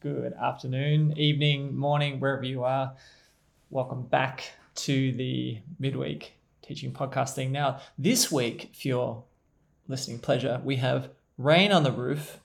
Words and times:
good 0.00 0.32
afternoon, 0.34 1.12
evening, 1.16 1.76
morning, 1.76 2.20
wherever 2.20 2.44
you 2.44 2.62
are. 2.62 2.94
Welcome 3.68 4.02
back 4.02 4.52
to 4.76 5.10
the 5.12 5.58
midweek 5.80 6.34
teaching 6.62 6.92
podcasting. 6.92 7.50
Now, 7.50 7.80
this 7.98 8.30
week, 8.30 8.70
for 8.80 8.86
your 8.86 9.24
listening 9.88 10.20
pleasure, 10.20 10.60
we 10.62 10.76
have 10.76 11.10
Rain 11.36 11.72
on 11.72 11.82
the 11.82 11.90
Roof, 11.90 12.38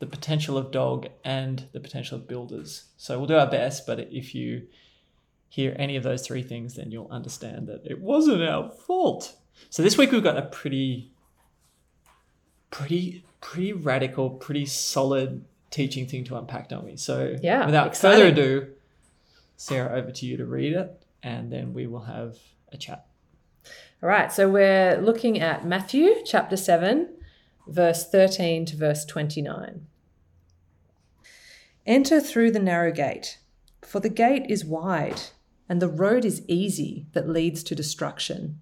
The 0.00 0.06
Potential 0.06 0.58
of 0.58 0.70
Dog, 0.70 1.08
and 1.24 1.66
The 1.72 1.80
Potential 1.80 2.18
of 2.18 2.28
Builders. 2.28 2.84
So 2.98 3.16
we'll 3.16 3.28
do 3.28 3.38
our 3.38 3.50
best, 3.50 3.86
but 3.86 3.98
if 3.98 4.34
you 4.34 4.66
hear 5.48 5.74
any 5.78 5.96
of 5.96 6.02
those 6.02 6.26
three 6.26 6.42
things, 6.42 6.74
then 6.74 6.90
you'll 6.90 7.10
understand 7.10 7.68
that 7.68 7.86
it 7.86 8.02
wasn't 8.02 8.42
our 8.42 8.68
fault. 8.68 9.34
So 9.70 9.82
this 9.82 9.96
week 9.96 10.12
we've 10.12 10.22
got 10.22 10.36
a 10.36 10.42
pretty, 10.42 11.10
pretty, 12.70 13.24
pretty 13.40 13.72
radical, 13.72 14.28
pretty 14.28 14.66
solid 14.66 15.42
teaching 15.70 16.06
thing 16.06 16.24
to 16.24 16.36
unpack, 16.36 16.68
don't 16.68 16.84
we? 16.84 16.96
So 16.96 17.36
Yeah, 17.42 17.66
without 17.66 17.88
exciting. 17.88 18.20
further 18.20 18.32
ado, 18.32 18.68
Sarah, 19.56 19.98
over 19.98 20.10
to 20.10 20.26
you 20.26 20.36
to 20.36 20.46
read 20.46 20.72
it, 20.74 21.02
and 21.22 21.52
then 21.52 21.72
we 21.74 21.86
will 21.86 22.02
have 22.02 22.36
a 22.72 22.76
chat. 22.76 23.06
All 24.02 24.08
right, 24.08 24.30
so 24.32 24.48
we're 24.48 25.00
looking 25.00 25.40
at 25.40 25.66
Matthew 25.66 26.14
chapter 26.24 26.56
7, 26.56 27.08
verse 27.66 28.08
13 28.08 28.66
to 28.66 28.76
verse 28.76 29.04
29. 29.04 29.86
Enter 31.86 32.20
through 32.20 32.50
the 32.50 32.58
narrow 32.58 32.92
gate, 32.92 33.38
for 33.82 34.00
the 34.00 34.08
gate 34.08 34.46
is 34.48 34.64
wide, 34.64 35.20
and 35.68 35.80
the 35.80 35.88
road 35.88 36.24
is 36.24 36.42
easy 36.48 37.06
that 37.12 37.28
leads 37.28 37.62
to 37.64 37.74
destruction, 37.74 38.60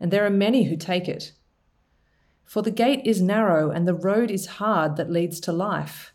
and 0.00 0.10
there 0.10 0.24
are 0.26 0.30
many 0.30 0.64
who 0.64 0.76
take 0.76 1.08
it. 1.08 1.32
For 2.44 2.62
the 2.62 2.70
gate 2.70 3.02
is 3.04 3.22
narrow, 3.22 3.70
and 3.70 3.86
the 3.86 3.94
road 3.94 4.30
is 4.30 4.46
hard 4.58 4.96
that 4.96 5.10
leads 5.10 5.38
to 5.40 5.52
life, 5.52 6.11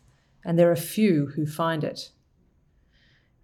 and 0.48 0.58
there 0.58 0.72
are 0.72 0.76
few 0.76 1.26
who 1.36 1.44
find 1.44 1.84
it. 1.84 2.08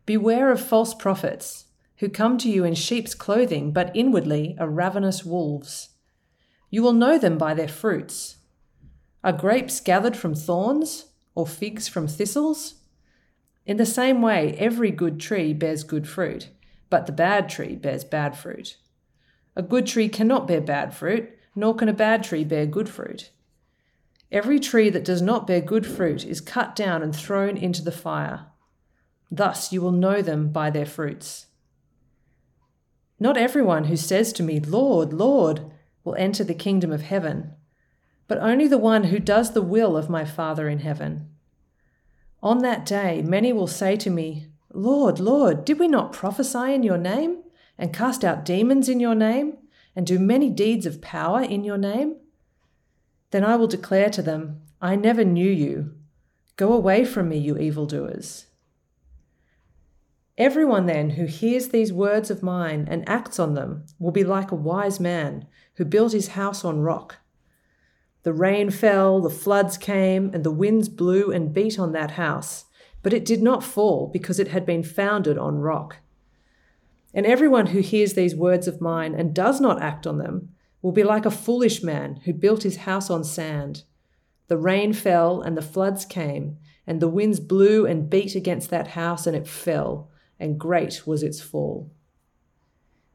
Beware 0.06 0.50
of 0.50 0.58
false 0.58 0.94
prophets 0.94 1.66
who 1.98 2.08
come 2.08 2.38
to 2.38 2.48
you 2.48 2.64
in 2.64 2.74
sheep's 2.74 3.14
clothing, 3.14 3.72
but 3.72 3.94
inwardly 3.94 4.56
are 4.58 4.70
ravenous 4.70 5.22
wolves. 5.22 5.90
You 6.70 6.82
will 6.82 6.94
know 6.94 7.18
them 7.18 7.36
by 7.36 7.52
their 7.52 7.68
fruits. 7.68 8.38
Are 9.22 9.34
grapes 9.34 9.80
gathered 9.80 10.16
from 10.16 10.34
thorns, 10.34 11.10
or 11.34 11.46
figs 11.46 11.88
from 11.88 12.08
thistles? 12.08 12.76
In 13.66 13.76
the 13.76 13.84
same 13.84 14.22
way, 14.22 14.56
every 14.58 14.90
good 14.90 15.20
tree 15.20 15.52
bears 15.52 15.84
good 15.84 16.08
fruit, 16.08 16.48
but 16.88 17.04
the 17.04 17.12
bad 17.12 17.50
tree 17.50 17.76
bears 17.76 18.04
bad 18.04 18.34
fruit. 18.34 18.78
A 19.54 19.62
good 19.62 19.86
tree 19.86 20.08
cannot 20.08 20.48
bear 20.48 20.62
bad 20.62 20.94
fruit, 20.94 21.28
nor 21.54 21.74
can 21.74 21.90
a 21.90 21.92
bad 21.92 22.24
tree 22.24 22.44
bear 22.44 22.64
good 22.64 22.88
fruit. 22.88 23.28
Every 24.34 24.58
tree 24.58 24.90
that 24.90 25.04
does 25.04 25.22
not 25.22 25.46
bear 25.46 25.60
good 25.60 25.86
fruit 25.86 26.26
is 26.26 26.40
cut 26.40 26.74
down 26.74 27.04
and 27.04 27.14
thrown 27.14 27.56
into 27.56 27.82
the 27.82 27.92
fire. 27.92 28.46
Thus 29.30 29.72
you 29.72 29.80
will 29.80 29.92
know 29.92 30.22
them 30.22 30.48
by 30.48 30.70
their 30.70 30.84
fruits. 30.84 31.46
Not 33.20 33.36
everyone 33.36 33.84
who 33.84 33.96
says 33.96 34.32
to 34.32 34.42
me, 34.42 34.58
Lord, 34.58 35.12
Lord, 35.12 35.70
will 36.02 36.16
enter 36.16 36.42
the 36.42 36.52
kingdom 36.52 36.90
of 36.90 37.02
heaven, 37.02 37.52
but 38.26 38.38
only 38.38 38.66
the 38.66 38.76
one 38.76 39.04
who 39.04 39.20
does 39.20 39.52
the 39.52 39.62
will 39.62 39.96
of 39.96 40.10
my 40.10 40.24
Father 40.24 40.68
in 40.68 40.80
heaven. 40.80 41.28
On 42.42 42.58
that 42.58 42.84
day, 42.84 43.22
many 43.22 43.52
will 43.52 43.68
say 43.68 43.94
to 43.98 44.10
me, 44.10 44.48
Lord, 44.72 45.20
Lord, 45.20 45.64
did 45.64 45.78
we 45.78 45.86
not 45.86 46.12
prophesy 46.12 46.74
in 46.74 46.82
your 46.82 46.98
name, 46.98 47.44
and 47.78 47.94
cast 47.94 48.24
out 48.24 48.44
demons 48.44 48.88
in 48.88 48.98
your 48.98 49.14
name, 49.14 49.58
and 49.94 50.04
do 50.04 50.18
many 50.18 50.50
deeds 50.50 50.86
of 50.86 51.00
power 51.00 51.40
in 51.40 51.62
your 51.62 51.78
name? 51.78 52.16
Then 53.34 53.42
I 53.42 53.56
will 53.56 53.66
declare 53.66 54.10
to 54.10 54.22
them, 54.22 54.60
I 54.80 54.94
never 54.94 55.24
knew 55.24 55.50
you. 55.50 55.96
Go 56.54 56.72
away 56.72 57.04
from 57.04 57.28
me, 57.28 57.36
you 57.36 57.58
evildoers. 57.58 58.46
Everyone 60.38 60.86
then 60.86 61.10
who 61.10 61.24
hears 61.24 61.70
these 61.70 61.92
words 61.92 62.30
of 62.30 62.44
mine 62.44 62.86
and 62.88 63.02
acts 63.08 63.40
on 63.40 63.54
them 63.54 63.86
will 63.98 64.12
be 64.12 64.22
like 64.22 64.52
a 64.52 64.54
wise 64.54 65.00
man 65.00 65.48
who 65.74 65.84
built 65.84 66.12
his 66.12 66.28
house 66.38 66.64
on 66.64 66.82
rock. 66.82 67.16
The 68.22 68.32
rain 68.32 68.70
fell, 68.70 69.20
the 69.20 69.30
floods 69.30 69.78
came, 69.78 70.30
and 70.32 70.44
the 70.44 70.52
winds 70.52 70.88
blew 70.88 71.32
and 71.32 71.52
beat 71.52 71.76
on 71.76 71.90
that 71.90 72.12
house, 72.12 72.66
but 73.02 73.12
it 73.12 73.24
did 73.24 73.42
not 73.42 73.64
fall 73.64 74.06
because 74.12 74.38
it 74.38 74.46
had 74.46 74.64
been 74.64 74.84
founded 74.84 75.38
on 75.38 75.58
rock. 75.58 75.96
And 77.12 77.26
everyone 77.26 77.66
who 77.66 77.80
hears 77.80 78.12
these 78.12 78.36
words 78.36 78.68
of 78.68 78.80
mine 78.80 79.12
and 79.12 79.34
does 79.34 79.60
not 79.60 79.82
act 79.82 80.06
on 80.06 80.18
them 80.18 80.53
will 80.84 80.92
be 80.92 81.02
like 81.02 81.24
a 81.24 81.30
foolish 81.30 81.82
man 81.82 82.20
who 82.26 82.32
built 82.34 82.62
his 82.62 82.76
house 82.76 83.08
on 83.08 83.24
sand. 83.24 83.84
The 84.48 84.58
rain 84.58 84.92
fell, 84.92 85.40
and 85.40 85.56
the 85.56 85.62
floods 85.62 86.04
came, 86.04 86.58
and 86.86 87.00
the 87.00 87.08
winds 87.08 87.40
blew 87.40 87.86
and 87.86 88.10
beat 88.10 88.34
against 88.34 88.68
that 88.68 88.88
house, 88.88 89.26
and 89.26 89.34
it 89.34 89.48
fell 89.48 90.10
and 90.38 90.60
great 90.60 91.06
was 91.06 91.22
its 91.22 91.40
fall. 91.40 91.90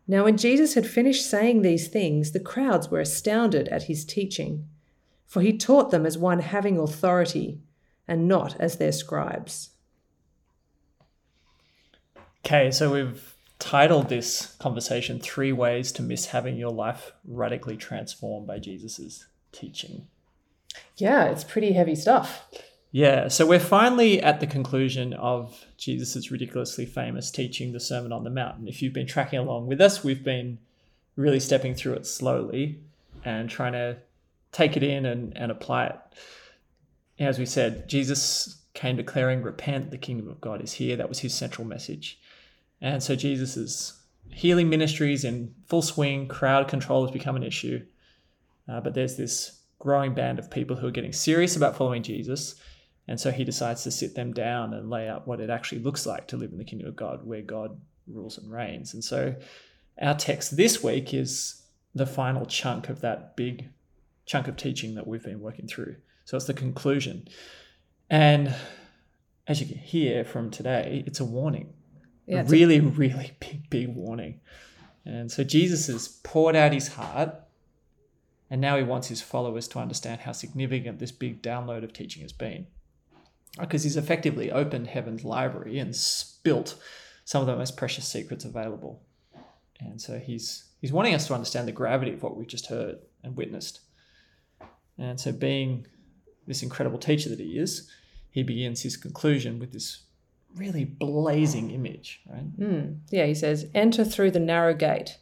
Now, 0.07 0.23
when 0.23 0.35
Jesus 0.35 0.73
had 0.73 0.87
finished 0.87 1.29
saying 1.29 1.61
these 1.61 1.87
things, 1.87 2.31
the 2.31 2.39
crowds 2.39 2.89
were 2.89 3.01
astounded 3.01 3.67
at 3.67 3.83
his 3.83 4.03
teaching, 4.03 4.67
for 5.27 5.43
he 5.43 5.55
taught 5.55 5.91
them 5.91 6.07
as 6.07 6.17
one 6.17 6.39
having 6.39 6.79
authority 6.79 7.59
and 8.07 8.27
not 8.27 8.59
as 8.59 8.77
their 8.77 8.91
scribes. 8.91 9.69
Okay, 12.43 12.71
so 12.71 12.91
we've 12.91 13.35
titled 13.59 14.09
this 14.09 14.55
conversation 14.59 15.19
Three 15.19 15.51
Ways 15.51 15.91
to 15.93 16.01
Miss 16.01 16.27
Having 16.27 16.57
Your 16.57 16.71
Life 16.71 17.11
Radically 17.25 17.77
Transformed 17.77 18.47
by 18.47 18.57
Jesus's 18.57 19.27
Teaching. 19.51 20.07
Yeah, 20.97 21.25
it's 21.25 21.43
pretty 21.43 21.73
heavy 21.73 21.95
stuff. 21.95 22.47
Yeah, 22.91 23.27
so 23.27 23.45
we're 23.45 23.59
finally 23.59 24.21
at 24.21 24.39
the 24.39 24.47
conclusion 24.47 25.13
of 25.13 25.65
Jesus' 25.77 26.31
ridiculously 26.31 26.85
famous 26.85 27.29
teaching, 27.29 27.71
the 27.71 27.79
Sermon 27.79 28.11
on 28.11 28.23
the 28.23 28.31
Mount. 28.31 28.57
And 28.57 28.67
if 28.67 28.81
you've 28.81 28.93
been 28.93 29.05
tracking 29.05 29.39
along 29.39 29.67
with 29.67 29.79
us, 29.79 30.03
we've 30.03 30.23
been 30.23 30.57
really 31.15 31.39
stepping 31.39 31.75
through 31.75 31.93
it 31.93 32.07
slowly 32.07 32.79
and 33.23 33.49
trying 33.49 33.73
to 33.73 33.97
take 34.51 34.75
it 34.75 34.81
in 34.81 35.05
and, 35.05 35.37
and 35.37 35.51
apply 35.51 35.87
it. 35.87 35.99
As 37.19 37.37
we 37.37 37.45
said, 37.45 37.87
Jesus 37.87 38.61
came 38.73 38.95
declaring, 38.95 39.43
Repent, 39.43 39.91
the 39.91 39.97
kingdom 39.97 40.29
of 40.29 40.41
God 40.41 40.61
is 40.61 40.73
here. 40.73 40.95
That 40.95 41.09
was 41.09 41.19
his 41.19 41.33
central 41.33 41.67
message. 41.67 42.19
And 42.81 43.01
so 43.03 43.15
Jesus' 43.15 43.99
healing 44.31 44.69
ministries 44.69 45.23
in 45.23 45.53
full 45.67 45.81
swing, 45.81 46.27
crowd 46.27 46.67
control 46.67 47.05
has 47.05 47.11
become 47.11 47.35
an 47.35 47.43
issue. 47.43 47.85
Uh, 48.67 48.79
but 48.79 48.93
there's 48.93 49.17
this 49.17 49.61
growing 49.79 50.13
band 50.13 50.39
of 50.39 50.51
people 50.51 50.75
who 50.75 50.87
are 50.87 50.91
getting 50.91 51.13
serious 51.13 51.55
about 51.55 51.75
following 51.75 52.03
Jesus. 52.03 52.55
And 53.07 53.19
so 53.19 53.31
he 53.31 53.43
decides 53.43 53.83
to 53.83 53.91
sit 53.91 54.15
them 54.15 54.33
down 54.33 54.73
and 54.73 54.89
lay 54.89 55.09
out 55.09 55.27
what 55.27 55.39
it 55.39 55.49
actually 55.49 55.81
looks 55.81 56.05
like 56.05 56.27
to 56.27 56.37
live 56.37 56.51
in 56.51 56.57
the 56.57 56.63
kingdom 56.63 56.87
of 56.87 56.95
God, 56.95 57.25
where 57.25 57.41
God 57.41 57.79
rules 58.07 58.37
and 58.37 58.51
reigns. 58.51 58.93
And 58.93 59.03
so 59.03 59.35
our 60.01 60.15
text 60.15 60.55
this 60.55 60.83
week 60.83 61.13
is 61.13 61.63
the 61.95 62.05
final 62.05 62.45
chunk 62.45 62.89
of 62.89 63.01
that 63.01 63.35
big 63.35 63.69
chunk 64.25 64.47
of 64.47 64.57
teaching 64.57 64.95
that 64.95 65.07
we've 65.07 65.23
been 65.23 65.39
working 65.39 65.67
through. 65.67 65.95
So 66.25 66.37
it's 66.37 66.45
the 66.45 66.53
conclusion. 66.53 67.27
And 68.09 68.55
as 69.47 69.59
you 69.59 69.65
can 69.65 69.77
hear 69.79 70.23
from 70.23 70.51
today, 70.51 71.03
it's 71.07 71.19
a 71.19 71.25
warning. 71.25 71.73
Yeah, 72.29 72.41
it's 72.41 72.49
a- 72.49 72.53
really, 72.53 72.79
really 72.79 73.31
big, 73.39 73.69
big 73.69 73.87
warning. 73.89 74.39
And 75.05 75.31
so 75.31 75.43
Jesus 75.43 75.87
has 75.87 76.07
poured 76.07 76.55
out 76.55 76.73
his 76.73 76.89
heart, 76.89 77.35
and 78.49 78.61
now 78.61 78.77
he 78.77 78.83
wants 78.83 79.07
his 79.07 79.21
followers 79.21 79.67
to 79.69 79.79
understand 79.79 80.21
how 80.21 80.31
significant 80.31 80.99
this 80.99 81.11
big 81.11 81.41
download 81.41 81.83
of 81.83 81.93
teaching 81.93 82.21
has 82.21 82.33
been. 82.33 82.67
Because 83.59 83.83
he's 83.83 83.97
effectively 83.97 84.51
opened 84.51 84.87
heaven's 84.87 85.23
library 85.23 85.79
and 85.79 85.95
spilt 85.95 86.75
some 87.25 87.41
of 87.41 87.47
the 87.47 87.55
most 87.55 87.75
precious 87.75 88.07
secrets 88.07 88.45
available. 88.45 89.01
And 89.79 89.99
so 89.99 90.19
he's 90.19 90.65
he's 90.81 90.93
wanting 90.93 91.15
us 91.15 91.27
to 91.27 91.33
understand 91.33 91.67
the 91.67 91.71
gravity 91.71 92.13
of 92.13 92.21
what 92.21 92.37
we've 92.37 92.47
just 92.47 92.67
heard 92.67 92.97
and 93.23 93.35
witnessed. 93.35 93.79
And 94.97 95.19
so 95.19 95.31
being 95.31 95.87
this 96.45 96.61
incredible 96.61 96.99
teacher 96.99 97.29
that 97.29 97.39
he 97.39 97.57
is, 97.57 97.89
he 98.29 98.43
begins 98.43 98.81
his 98.81 98.97
conclusion 98.97 99.57
with 99.59 99.71
this 99.71 100.03
really 100.55 100.85
blazing 100.85 101.71
image, 101.71 102.21
right? 102.29 102.59
Mm. 102.59 102.99
Yeah, 103.09 103.25
he 103.25 103.35
says, 103.35 103.67
Enter 103.73 104.03
through 104.03 104.31
the 104.31 104.39
narrow 104.39 104.73
gate. 104.73 105.17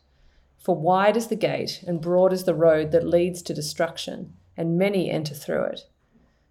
For 0.57 0.75
wide 0.75 1.15
is 1.15 1.27
the 1.27 1.35
gate, 1.35 1.83
and 1.87 2.01
broad 2.01 2.33
is 2.33 2.43
the 2.43 2.55
road 2.55 2.91
that 2.91 3.07
leads 3.07 3.41
to 3.43 3.53
destruction, 3.53 4.33
and 4.55 4.77
many 4.77 5.09
enter 5.09 5.33
through 5.33 5.63
it. 5.63 5.81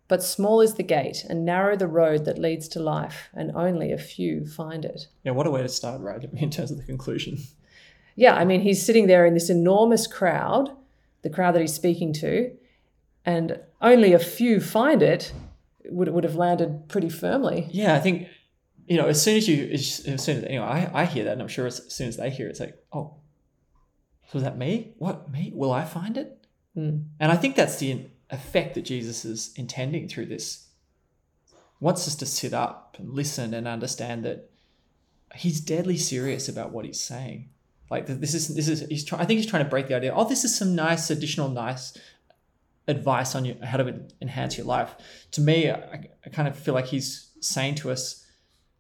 But 0.09 0.23
small 0.23 0.61
is 0.61 0.75
the 0.75 0.83
gate, 0.83 1.25
and 1.29 1.45
narrow 1.45 1.77
the 1.77 1.89
road 1.89 2.25
that 2.25 2.39
leads 2.39 2.69
to 2.69 2.81
life, 2.81 3.29
and 3.35 3.51
only 3.55 3.93
a 3.93 3.99
few 3.99 4.47
find 4.47 4.85
it. 4.85 5.09
Yeah, 5.25 5.33
what 5.33 5.47
a 5.47 5.51
way 5.51 5.63
to 5.63 5.69
start, 5.69 6.01
right? 6.01 6.23
In 6.35 6.51
terms 6.51 6.71
of 6.71 6.77
the 6.77 6.85
conclusion. 6.85 7.39
Yeah, 8.15 8.35
I 8.35 8.45
mean, 8.45 8.63
he's 8.63 8.85
sitting 8.85 9.09
there 9.09 9.27
in 9.27 9.35
this 9.35 9.51
enormous 9.51 10.07
crowd, 10.07 10.71
the 11.21 11.29
crowd 11.29 11.55
that 11.55 11.61
he's 11.61 11.75
speaking 11.75 12.15
to, 12.15 12.51
and 13.27 13.61
only 13.83 14.15
a 14.15 14.19
few 14.19 14.59
find 14.59 15.03
it, 15.03 15.33
would, 15.91 16.09
would 16.09 16.25
have 16.25 16.37
landed 16.37 16.89
pretty 16.89 17.11
firmly. 17.11 17.69
Yeah, 17.71 17.95
I 17.95 18.01
think 18.01 18.29
you 18.87 18.97
know 18.97 19.07
as 19.07 19.21
soon 19.23 19.37
as 19.37 19.49
you 19.49 19.69
as, 19.73 19.95
soon 19.95 20.15
as 20.15 20.29
anyway, 20.29 20.65
I, 20.65 21.03
I 21.03 21.05
hear 21.05 21.25
that, 21.25 21.33
and 21.33 21.43
I'm 21.43 21.49
sure 21.49 21.67
as 21.67 21.93
soon 21.93 22.09
as 22.09 22.17
they 22.17 22.31
hear 22.31 22.47
it, 22.47 22.51
it's 22.51 22.61
like, 22.61 22.79
oh, 22.93 23.17
so 24.29 24.39
is 24.39 24.45
that 24.45 24.59
me? 24.59 24.95
What 24.99 25.31
me? 25.31 25.53
Will 25.55 25.73
I 25.73 25.85
find 25.85 26.17
it? 26.17 26.47
Mm. 26.77 27.05
And 27.21 27.33
I 27.33 27.37
think 27.37 27.57
that's 27.57 27.79
the 27.79 28.07
effect 28.31 28.75
that 28.75 28.83
Jesus 28.83 29.25
is 29.25 29.53
intending 29.57 30.09
through 30.09 30.27
this 30.27 30.67
wants 31.81 32.09
us 32.09 32.15
to 32.17 32.27
sit 32.27 32.55
up 32.55 32.97
and 32.99 33.11
listen 33.11 33.55
and 33.55 33.69
understand 33.69 34.25
that 34.25 34.51
he's 35.35 35.61
deadly 35.61 35.97
serious 35.97 36.49
about 36.49 36.73
what 36.73 36.85
he's 36.85 37.01
saying. 37.01 37.51
Like 37.91 38.07
this 38.07 38.35
is 38.35 38.49
this 38.49 38.69
is 38.69 38.81
he's 38.89 39.05
trying. 39.05 39.23
I 39.23 39.27
think 39.27 39.39
he's 39.39 39.49
trying 39.49 39.65
to 39.65 39.71
break 39.71 39.89
the 39.89 39.95
idea. 39.95 40.13
Oh, 40.15 40.29
this 40.29 40.45
is 40.45 40.57
some 40.57 40.75
nice 40.75 41.11
additional 41.11 41.49
nice 41.49 41.97
advice 42.89 43.35
on 43.35 43.45
you 43.45 43.57
how 43.63 43.77
to 43.77 44.01
enhance 44.21 44.57
your 44.57 44.67
life. 44.67 44.95
To 45.33 45.41
me, 45.41 45.71
I, 45.71 46.09
I 46.25 46.29
kind 46.31 46.49
of 46.49 46.59
feel 46.59 46.75
like 46.75 46.87
he's 46.87 47.31
saying 47.41 47.77
to 47.77 47.91
us, 47.91 48.26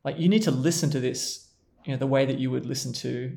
like 0.06 0.20
you 0.20 0.29
need 0.29 0.43
to 0.43 0.53
listen 0.53 0.88
to 0.91 1.00
this, 1.00 1.49
you 1.85 1.93
know, 1.93 1.99
the 1.99 2.06
way 2.06 2.25
that 2.25 2.38
you 2.38 2.50
would 2.53 2.64
listen 2.64 2.93
to 2.93 3.37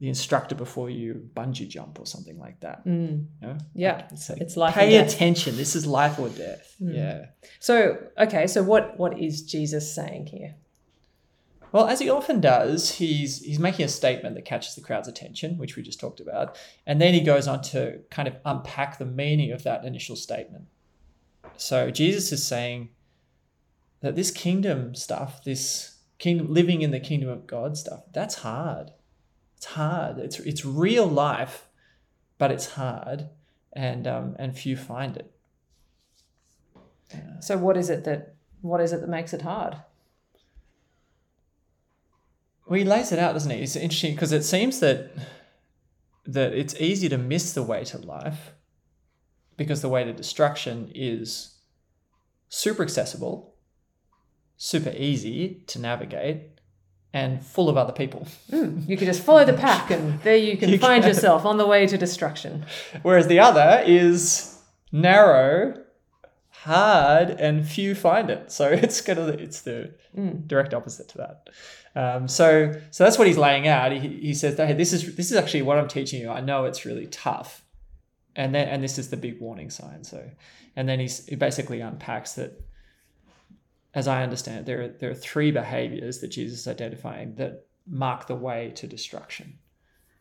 the 0.00 0.08
instructor 0.08 0.54
before 0.54 0.88
you 0.88 1.28
bungee 1.34 1.68
jump 1.68 2.00
or 2.00 2.06
something 2.06 2.38
like 2.38 2.58
that. 2.60 2.84
Mm. 2.86 3.26
You 3.40 3.46
know? 3.46 3.58
Yeah, 3.74 3.96
Like, 3.96 4.12
it's 4.12 4.28
like, 4.30 4.40
it's 4.40 4.56
life 4.56 4.74
pay 4.74 4.96
attention. 4.96 5.56
This 5.56 5.76
is 5.76 5.86
life 5.86 6.18
or 6.18 6.30
death. 6.30 6.74
Mm. 6.82 6.96
Yeah. 6.96 7.26
So, 7.60 7.98
okay, 8.18 8.46
so 8.46 8.62
what 8.62 8.98
what 8.98 9.20
is 9.20 9.42
Jesus 9.42 9.94
saying 9.94 10.26
here? 10.26 10.54
Well, 11.72 11.86
as 11.86 12.00
he 12.00 12.08
often 12.08 12.40
does, 12.40 12.96
he's 12.96 13.42
he's 13.42 13.58
making 13.58 13.84
a 13.84 13.88
statement 13.88 14.34
that 14.34 14.46
catches 14.46 14.74
the 14.74 14.80
crowd's 14.80 15.08
attention, 15.08 15.58
which 15.58 15.76
we 15.76 15.82
just 15.82 16.00
talked 16.00 16.20
about, 16.20 16.56
and 16.86 17.00
then 17.02 17.12
he 17.12 17.20
goes 17.20 17.46
on 17.46 17.60
to 17.72 18.00
kind 18.10 18.28
of 18.28 18.36
unpack 18.46 18.98
the 18.98 19.04
meaning 19.04 19.52
of 19.52 19.62
that 19.64 19.84
initial 19.84 20.16
statement. 20.16 20.64
So 21.58 21.90
Jesus 21.90 22.32
is 22.32 22.44
saying 22.44 22.88
that 24.02 24.16
this 24.16 24.30
kingdom 24.30 24.94
stuff, 24.94 25.42
this 25.42 25.98
kingdom 26.18 26.52
living 26.52 26.82
in 26.82 26.90
the 26.90 27.00
kingdom 27.00 27.28
of 27.28 27.46
God 27.46 27.76
stuff, 27.76 28.02
that's 28.12 28.36
hard. 28.36 28.90
It's 29.56 29.66
hard. 29.66 30.18
It's 30.18 30.38
it's 30.40 30.64
real 30.64 31.06
life, 31.06 31.68
but 32.36 32.50
it's 32.50 32.72
hard, 32.72 33.28
and 33.72 34.06
um, 34.06 34.36
and 34.38 34.58
few 34.58 34.76
find 34.76 35.16
it. 35.16 35.32
So, 37.40 37.56
what 37.56 37.76
is 37.76 37.88
it 37.88 38.04
that 38.04 38.34
what 38.60 38.80
is 38.80 38.92
it 38.92 39.00
that 39.00 39.08
makes 39.08 39.32
it 39.32 39.42
hard? 39.42 39.76
Well, 42.66 42.78
he 42.78 42.84
lays 42.84 43.12
it 43.12 43.18
out, 43.18 43.34
doesn't 43.34 43.50
he? 43.50 43.58
It's 43.58 43.76
interesting 43.76 44.14
because 44.14 44.32
it 44.32 44.44
seems 44.44 44.80
that 44.80 45.12
that 46.26 46.52
it's 46.52 46.74
easy 46.80 47.08
to 47.08 47.18
miss 47.18 47.52
the 47.52 47.62
way 47.62 47.84
to 47.84 47.98
life 47.98 48.52
because 49.56 49.82
the 49.82 49.88
way 49.88 50.04
to 50.04 50.12
destruction 50.12 50.90
is 50.94 51.58
super 52.48 52.82
accessible, 52.82 53.51
super 54.64 54.92
easy 54.96 55.62
to 55.66 55.80
navigate, 55.80 56.38
and 57.12 57.44
full 57.44 57.68
of 57.68 57.76
other 57.76 57.92
people. 57.92 58.26
Mm, 58.50 58.88
you 58.88 58.96
can 58.96 59.06
just 59.06 59.22
follow 59.22 59.44
the 59.44 59.52
pack, 59.54 59.90
and 59.90 60.20
there 60.22 60.36
you 60.36 60.56
can 60.56 60.68
You 60.72 60.78
find 60.78 61.02
can. 61.02 61.08
yourself 61.12 61.44
on 61.44 61.56
the 61.58 61.66
way 61.66 61.86
to 61.86 61.98
destruction. 61.98 62.64
Whereas 63.02 63.26
the 63.26 63.40
other 63.40 63.82
is 63.84 64.58
narrow, 64.92 65.82
hard, 66.50 67.30
and 67.30 67.66
few 67.68 67.94
find 67.94 68.30
it. 68.30 68.52
So 68.52 68.68
it's 68.84 69.06
of 69.08 69.28
it's 69.28 69.62
the 69.62 69.94
Mm. 70.16 70.46
direct 70.46 70.74
opposite 70.74 71.08
to 71.08 71.18
that. 71.18 71.48
Um, 71.96 72.28
so 72.28 72.72
so 72.90 73.04
that's 73.04 73.16
what 73.18 73.26
he's 73.26 73.38
laying 73.38 73.66
out. 73.66 73.90
He, 73.92 73.98
he 74.28 74.34
says, 74.34 74.56
"Hey, 74.58 74.74
this 74.74 74.92
is 74.92 75.16
this 75.16 75.30
is 75.30 75.36
actually 75.38 75.62
what 75.62 75.78
I'm 75.78 75.88
teaching 75.88 76.20
you. 76.20 76.28
I 76.30 76.40
know 76.40 76.66
it's 76.66 76.84
really 76.84 77.06
tough, 77.06 77.64
and 78.36 78.54
then 78.54 78.68
and 78.68 78.82
this 78.84 78.98
is 78.98 79.08
the 79.10 79.16
big 79.16 79.40
warning 79.40 79.70
sign. 79.70 80.04
So, 80.04 80.22
and 80.76 80.86
then 80.88 81.00
he's, 81.00 81.26
he 81.26 81.34
basically 81.34 81.80
unpacks 81.80 82.34
that. 82.34 82.52
As 83.94 84.08
I 84.08 84.22
understand 84.22 84.60
it, 84.60 84.66
there 84.66 84.82
are 84.82 84.88
there 84.88 85.10
are 85.10 85.14
three 85.14 85.50
behaviors 85.50 86.20
that 86.20 86.28
Jesus 86.28 86.60
is 86.60 86.68
identifying 86.68 87.34
that 87.36 87.66
mark 87.86 88.26
the 88.26 88.34
way 88.34 88.72
to 88.76 88.86
destruction, 88.86 89.58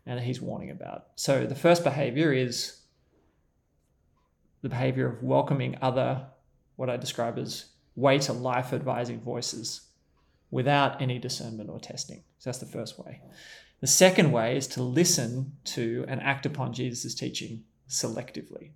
and 0.06 0.18
that 0.18 0.24
he's 0.24 0.42
warning 0.42 0.72
about. 0.72 1.08
So 1.16 1.46
the 1.46 1.56
first 1.56 1.84
behavior 1.84 2.34
is 2.34 2.82
the 4.62 4.70
behavior 4.70 5.08
of 5.08 5.24
welcoming 5.24 5.78
other, 5.82 6.28
what 6.76 6.90
I 6.90 6.98
describe 6.98 7.38
as 7.38 7.66
way 7.96 8.20
to 8.20 8.34
life 8.34 8.74
advising 8.74 9.22
voices 9.22 9.82
without 10.50 11.02
any 11.02 11.18
discernment 11.18 11.70
or 11.70 11.80
testing. 11.80 12.24
So 12.40 12.50
that's 12.50 12.60
the 12.60 12.66
first 12.66 13.00
way. 13.00 13.22
The 13.80 13.88
second 13.88 14.32
way 14.32 14.58
is 14.58 14.68
to 14.68 14.84
listen 14.84 15.54
to 15.66 16.06
and 16.08 16.22
act 16.22 16.46
upon 16.46 16.74
Jesus' 16.74 17.16
teaching 17.16 17.64
selectively. 17.90 18.72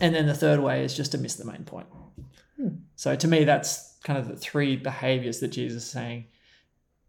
And 0.00 0.14
then 0.14 0.26
the 0.26 0.34
third 0.34 0.60
way 0.60 0.84
is 0.84 0.94
just 0.94 1.12
to 1.12 1.18
miss 1.18 1.36
the 1.36 1.44
main 1.44 1.64
point. 1.64 1.86
Hmm. 2.58 2.68
So 2.96 3.14
to 3.14 3.28
me, 3.28 3.44
that's 3.44 3.96
kind 4.04 4.18
of 4.18 4.28
the 4.28 4.36
three 4.36 4.76
behaviors 4.76 5.40
that 5.40 5.48
Jesus 5.48 5.84
is 5.84 5.90
saying. 5.90 6.26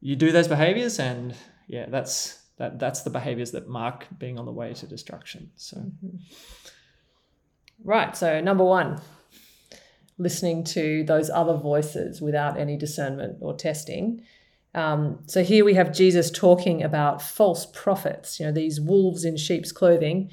You 0.01 0.15
do 0.15 0.31
those 0.31 0.47
behaviors, 0.47 0.99
and 0.99 1.35
yeah, 1.67 1.87
that's 1.89 2.41
that 2.57 2.79
that's 2.79 3.01
the 3.01 3.09
behaviors 3.09 3.51
that 3.51 3.67
mark 3.67 4.07
being 4.17 4.37
on 4.39 4.45
the 4.45 4.51
way 4.51 4.73
to 4.73 4.87
destruction. 4.87 5.51
So 5.55 5.83
Right. 7.83 8.15
So, 8.15 8.41
number 8.41 8.63
one, 8.63 9.01
listening 10.17 10.63
to 10.65 11.03
those 11.03 11.29
other 11.29 11.55
voices 11.55 12.21
without 12.21 12.59
any 12.59 12.77
discernment 12.77 13.37
or 13.41 13.53
testing. 13.53 14.21
Um, 14.75 15.19
so, 15.25 15.43
here 15.43 15.63
we 15.63 15.75
have 15.75 15.93
Jesus 15.93 16.29
talking 16.29 16.83
about 16.83 17.21
false 17.21 17.65
prophets, 17.65 18.39
you 18.39 18.45
know, 18.45 18.51
these 18.51 18.81
wolves 18.81 19.23
in 19.23 19.37
sheep's 19.37 19.71
clothing. 19.71 20.29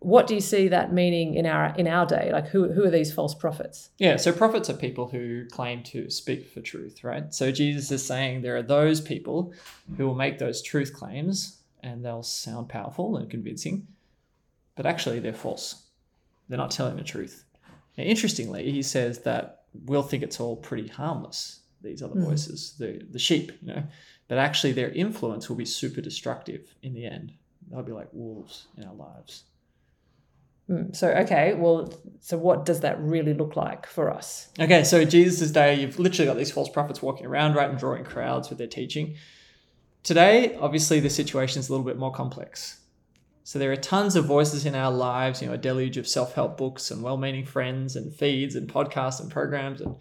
What 0.00 0.28
do 0.28 0.34
you 0.34 0.40
see 0.40 0.68
that 0.68 0.92
meaning 0.92 1.34
in 1.34 1.44
our 1.44 1.74
in 1.76 1.88
our 1.88 2.06
day? 2.06 2.30
Like, 2.32 2.46
who, 2.48 2.72
who 2.72 2.84
are 2.84 2.90
these 2.90 3.12
false 3.12 3.34
prophets? 3.34 3.90
Yeah, 3.98 4.16
so 4.16 4.32
prophets 4.32 4.70
are 4.70 4.74
people 4.74 5.08
who 5.08 5.46
claim 5.46 5.82
to 5.84 6.08
speak 6.10 6.48
for 6.48 6.60
truth, 6.60 7.02
right? 7.02 7.34
So 7.34 7.50
Jesus 7.50 7.90
is 7.90 8.04
saying 8.06 8.42
there 8.42 8.56
are 8.56 8.62
those 8.62 9.00
people 9.00 9.52
who 9.96 10.06
will 10.06 10.14
make 10.14 10.38
those 10.38 10.62
truth 10.62 10.92
claims 10.94 11.58
and 11.82 12.04
they'll 12.04 12.22
sound 12.22 12.68
powerful 12.68 13.16
and 13.16 13.28
convincing, 13.28 13.88
but 14.76 14.86
actually 14.86 15.18
they're 15.18 15.32
false. 15.32 15.84
They're 16.48 16.58
not 16.58 16.70
telling 16.70 16.96
the 16.96 17.02
truth. 17.04 17.44
Now, 17.96 18.04
interestingly, 18.04 18.70
he 18.70 18.82
says 18.82 19.20
that 19.20 19.62
we'll 19.84 20.02
think 20.02 20.22
it's 20.22 20.38
all 20.40 20.56
pretty 20.56 20.88
harmless, 20.88 21.60
these 21.82 22.02
other 22.02 22.14
Mhm. 22.14 22.24
voices, 22.24 22.74
the, 22.78 23.02
the 23.10 23.18
sheep, 23.18 23.52
you 23.60 23.68
know, 23.74 23.82
but 24.28 24.38
actually 24.38 24.72
their 24.72 24.90
influence 24.90 25.48
will 25.48 25.56
be 25.56 25.64
super 25.64 26.00
destructive 26.00 26.74
in 26.82 26.94
the 26.94 27.04
end. 27.04 27.32
They'll 27.70 27.82
be 27.82 27.92
like 27.92 28.08
wolves 28.12 28.66
in 28.76 28.84
our 28.84 28.94
lives. 28.94 29.44
Hmm, 30.68 30.92
So, 30.92 31.08
okay, 31.08 31.54
well, 31.54 31.92
so 32.20 32.36
what 32.36 32.64
does 32.66 32.80
that 32.80 33.00
really 33.00 33.34
look 33.34 33.56
like 33.56 33.86
for 33.86 34.12
us? 34.12 34.48
Okay, 34.60 34.84
so 34.84 35.04
Jesus' 35.04 35.50
day, 35.50 35.80
you've 35.80 35.98
literally 35.98 36.26
got 36.26 36.36
these 36.36 36.52
false 36.52 36.68
prophets 36.68 37.02
walking 37.02 37.26
around, 37.26 37.54
right, 37.54 37.70
and 37.70 37.78
drawing 37.78 38.04
crowds 38.04 38.50
with 38.50 38.58
their 38.58 38.66
teaching. 38.66 39.16
Today, 40.02 40.56
obviously, 40.60 41.00
the 41.00 41.10
situation 41.10 41.60
is 41.60 41.68
a 41.68 41.72
little 41.72 41.86
bit 41.86 41.98
more 41.98 42.12
complex. 42.12 42.80
So 43.44 43.58
there 43.58 43.72
are 43.72 43.76
tons 43.76 44.14
of 44.14 44.26
voices 44.26 44.66
in 44.66 44.74
our 44.74 44.92
lives, 44.92 45.40
you 45.40 45.48
know, 45.48 45.54
a 45.54 45.58
deluge 45.58 45.96
of 45.96 46.06
self-help 46.06 46.58
books 46.58 46.90
and 46.90 47.02
well-meaning 47.02 47.46
friends 47.46 47.96
and 47.96 48.14
feeds 48.14 48.54
and 48.54 48.68
podcasts 48.68 49.20
and 49.20 49.30
programs 49.30 49.80
and 49.80 49.96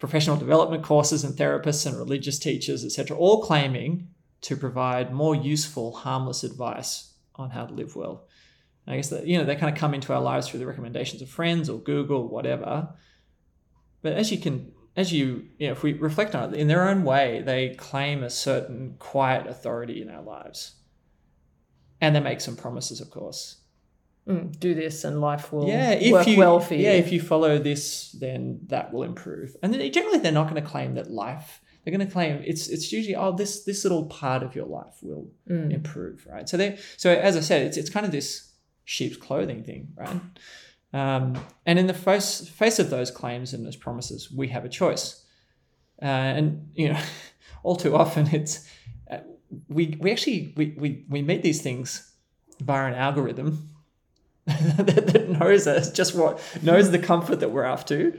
professional 0.00 0.36
development 0.36 0.82
courses 0.82 1.22
and 1.22 1.36
therapists 1.36 1.86
and 1.86 1.96
religious 1.96 2.36
teachers, 2.36 2.84
etc., 2.84 3.16
all 3.16 3.44
claiming 3.44 4.08
to 4.40 4.56
provide 4.56 5.12
more 5.12 5.36
useful, 5.36 5.92
harmless 5.92 6.42
advice 6.42 7.14
on 7.36 7.50
how 7.50 7.64
to 7.64 7.74
live 7.74 7.94
well. 7.94 8.26
I 8.92 8.96
guess 8.96 9.10
that 9.10 9.26
you 9.26 9.38
know 9.38 9.44
they 9.44 9.56
kind 9.56 9.72
of 9.72 9.78
come 9.78 9.94
into 9.94 10.12
our 10.12 10.20
lives 10.20 10.48
through 10.48 10.60
the 10.60 10.66
recommendations 10.66 11.22
of 11.22 11.28
friends 11.28 11.68
or 11.70 11.78
Google, 11.78 12.28
whatever. 12.28 12.88
But 14.02 14.14
as 14.14 14.30
you 14.32 14.38
can, 14.38 14.72
as 14.96 15.12
you, 15.12 15.44
you 15.58 15.66
know, 15.66 15.72
if 15.72 15.82
we 15.82 15.92
reflect 15.92 16.34
on 16.34 16.54
it, 16.54 16.58
in 16.58 16.68
their 16.68 16.88
own 16.88 17.04
way, 17.04 17.42
they 17.44 17.74
claim 17.74 18.22
a 18.22 18.30
certain 18.30 18.96
quiet 18.98 19.46
authority 19.46 20.00
in 20.02 20.08
our 20.10 20.22
lives, 20.22 20.74
and 22.00 22.14
they 22.16 22.20
make 22.20 22.40
some 22.40 22.56
promises, 22.56 23.00
of 23.00 23.10
course. 23.10 23.56
Mm, 24.28 24.58
do 24.60 24.74
this 24.74 25.04
and 25.04 25.20
life 25.20 25.50
will 25.52 25.66
yeah, 25.66 25.92
if 25.92 26.12
work 26.12 26.26
you, 26.26 26.36
well 26.36 26.60
for 26.60 26.74
you. 26.74 26.84
yeah, 26.84 26.92
if 26.92 27.10
you 27.10 27.20
follow 27.20 27.58
this, 27.58 28.12
then 28.12 28.60
that 28.66 28.92
will 28.92 29.02
improve. 29.02 29.56
And 29.62 29.72
then 29.72 29.90
generally, 29.92 30.18
they're 30.18 30.30
not 30.30 30.48
going 30.50 30.62
to 30.62 30.68
claim 30.68 30.94
that 30.94 31.10
life. 31.10 31.60
They're 31.84 31.96
going 31.96 32.06
to 32.06 32.12
claim 32.12 32.42
it's 32.46 32.68
it's 32.68 32.92
usually 32.92 33.16
oh 33.16 33.32
this 33.34 33.64
this 33.64 33.82
little 33.84 34.04
part 34.04 34.42
of 34.42 34.54
your 34.54 34.66
life 34.66 34.98
will 35.02 35.30
Mm. 35.48 35.72
improve, 35.72 36.26
right? 36.30 36.46
So 36.46 36.58
they 36.58 36.78
so 36.98 37.10
as 37.12 37.34
I 37.36 37.40
said, 37.40 37.66
it's 37.66 37.78
it's 37.78 37.88
kind 37.88 38.04
of 38.04 38.12
this 38.12 38.49
sheep's 38.84 39.16
clothing 39.16 39.64
thing, 39.64 39.88
right? 39.94 40.20
Um, 40.92 41.42
and 41.66 41.78
in 41.78 41.86
the 41.86 41.94
face 41.94 42.48
face 42.48 42.78
of 42.78 42.90
those 42.90 43.10
claims 43.10 43.54
and 43.54 43.64
those 43.64 43.76
promises, 43.76 44.30
we 44.30 44.48
have 44.48 44.64
a 44.64 44.68
choice, 44.68 45.24
uh, 46.02 46.06
and 46.06 46.70
you 46.74 46.92
know, 46.92 47.00
all 47.62 47.76
too 47.76 47.94
often 47.94 48.26
it's 48.34 48.68
uh, 49.10 49.18
we 49.68 49.96
we 50.00 50.10
actually 50.10 50.52
we, 50.56 50.74
we 50.76 51.04
we 51.08 51.22
meet 51.22 51.42
these 51.42 51.62
things 51.62 52.12
via 52.60 52.88
an 52.88 52.94
algorithm 52.94 53.70
that, 54.46 55.06
that 55.12 55.28
knows 55.28 55.66
us 55.66 55.90
just 55.92 56.14
what 56.14 56.40
knows 56.62 56.90
the 56.90 56.98
comfort 56.98 57.40
that 57.40 57.50
we're 57.50 57.64
after, 57.64 58.18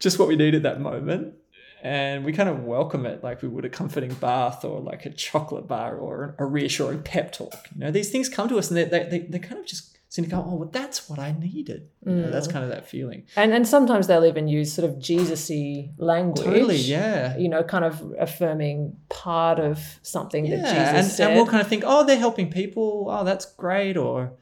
just 0.00 0.18
what 0.18 0.28
we 0.28 0.36
need 0.36 0.54
at 0.54 0.64
that 0.64 0.80
moment. 0.80 1.34
And 1.82 2.24
we 2.24 2.32
kind 2.32 2.48
of 2.48 2.64
welcome 2.64 3.06
it 3.06 3.24
like 3.24 3.42
we 3.42 3.48
would 3.48 3.64
a 3.64 3.70
comforting 3.70 4.12
bath 4.14 4.64
or 4.64 4.80
like 4.80 5.06
a 5.06 5.10
chocolate 5.10 5.66
bar 5.66 5.96
or 5.96 6.34
a 6.38 6.44
reassuring 6.44 7.02
pep 7.02 7.32
talk. 7.32 7.68
You 7.74 7.80
know, 7.80 7.90
these 7.90 8.10
things 8.10 8.28
come 8.28 8.48
to 8.48 8.58
us 8.58 8.70
and 8.70 8.76
they, 8.76 8.84
they, 8.84 9.04
they, 9.04 9.18
they 9.20 9.38
kind 9.38 9.58
of 9.58 9.66
just 9.66 9.98
seem 10.10 10.24
to 10.24 10.30
go, 10.30 10.44
oh, 10.44 10.56
well, 10.56 10.68
that's 10.68 11.08
what 11.08 11.20
I 11.20 11.32
needed. 11.32 11.88
You 12.04 12.12
know, 12.12 12.30
that's 12.30 12.48
mm. 12.48 12.52
kind 12.52 12.64
of 12.64 12.70
that 12.70 12.88
feeling. 12.88 13.26
And 13.36 13.52
and 13.52 13.66
sometimes 13.66 14.08
they'll 14.08 14.24
even 14.24 14.48
use 14.48 14.72
sort 14.72 14.90
of 14.90 14.98
Jesus-y 14.98 15.90
language. 15.98 16.44
Totally, 16.44 16.76
yeah. 16.76 17.38
You 17.38 17.48
know, 17.48 17.62
kind 17.62 17.84
of 17.84 18.12
affirming 18.18 18.96
part 19.08 19.60
of 19.60 19.78
something 20.02 20.50
that 20.50 20.56
Jesus 20.56 20.72
and, 20.72 21.06
said. 21.06 21.28
and 21.28 21.36
we'll 21.36 21.46
kind 21.46 21.62
of 21.62 21.68
think, 21.68 21.84
oh, 21.86 22.04
they're 22.04 22.18
helping 22.18 22.50
people. 22.50 23.06
Oh, 23.08 23.24
that's 23.24 23.46
great. 23.54 23.96
Or 23.96 24.32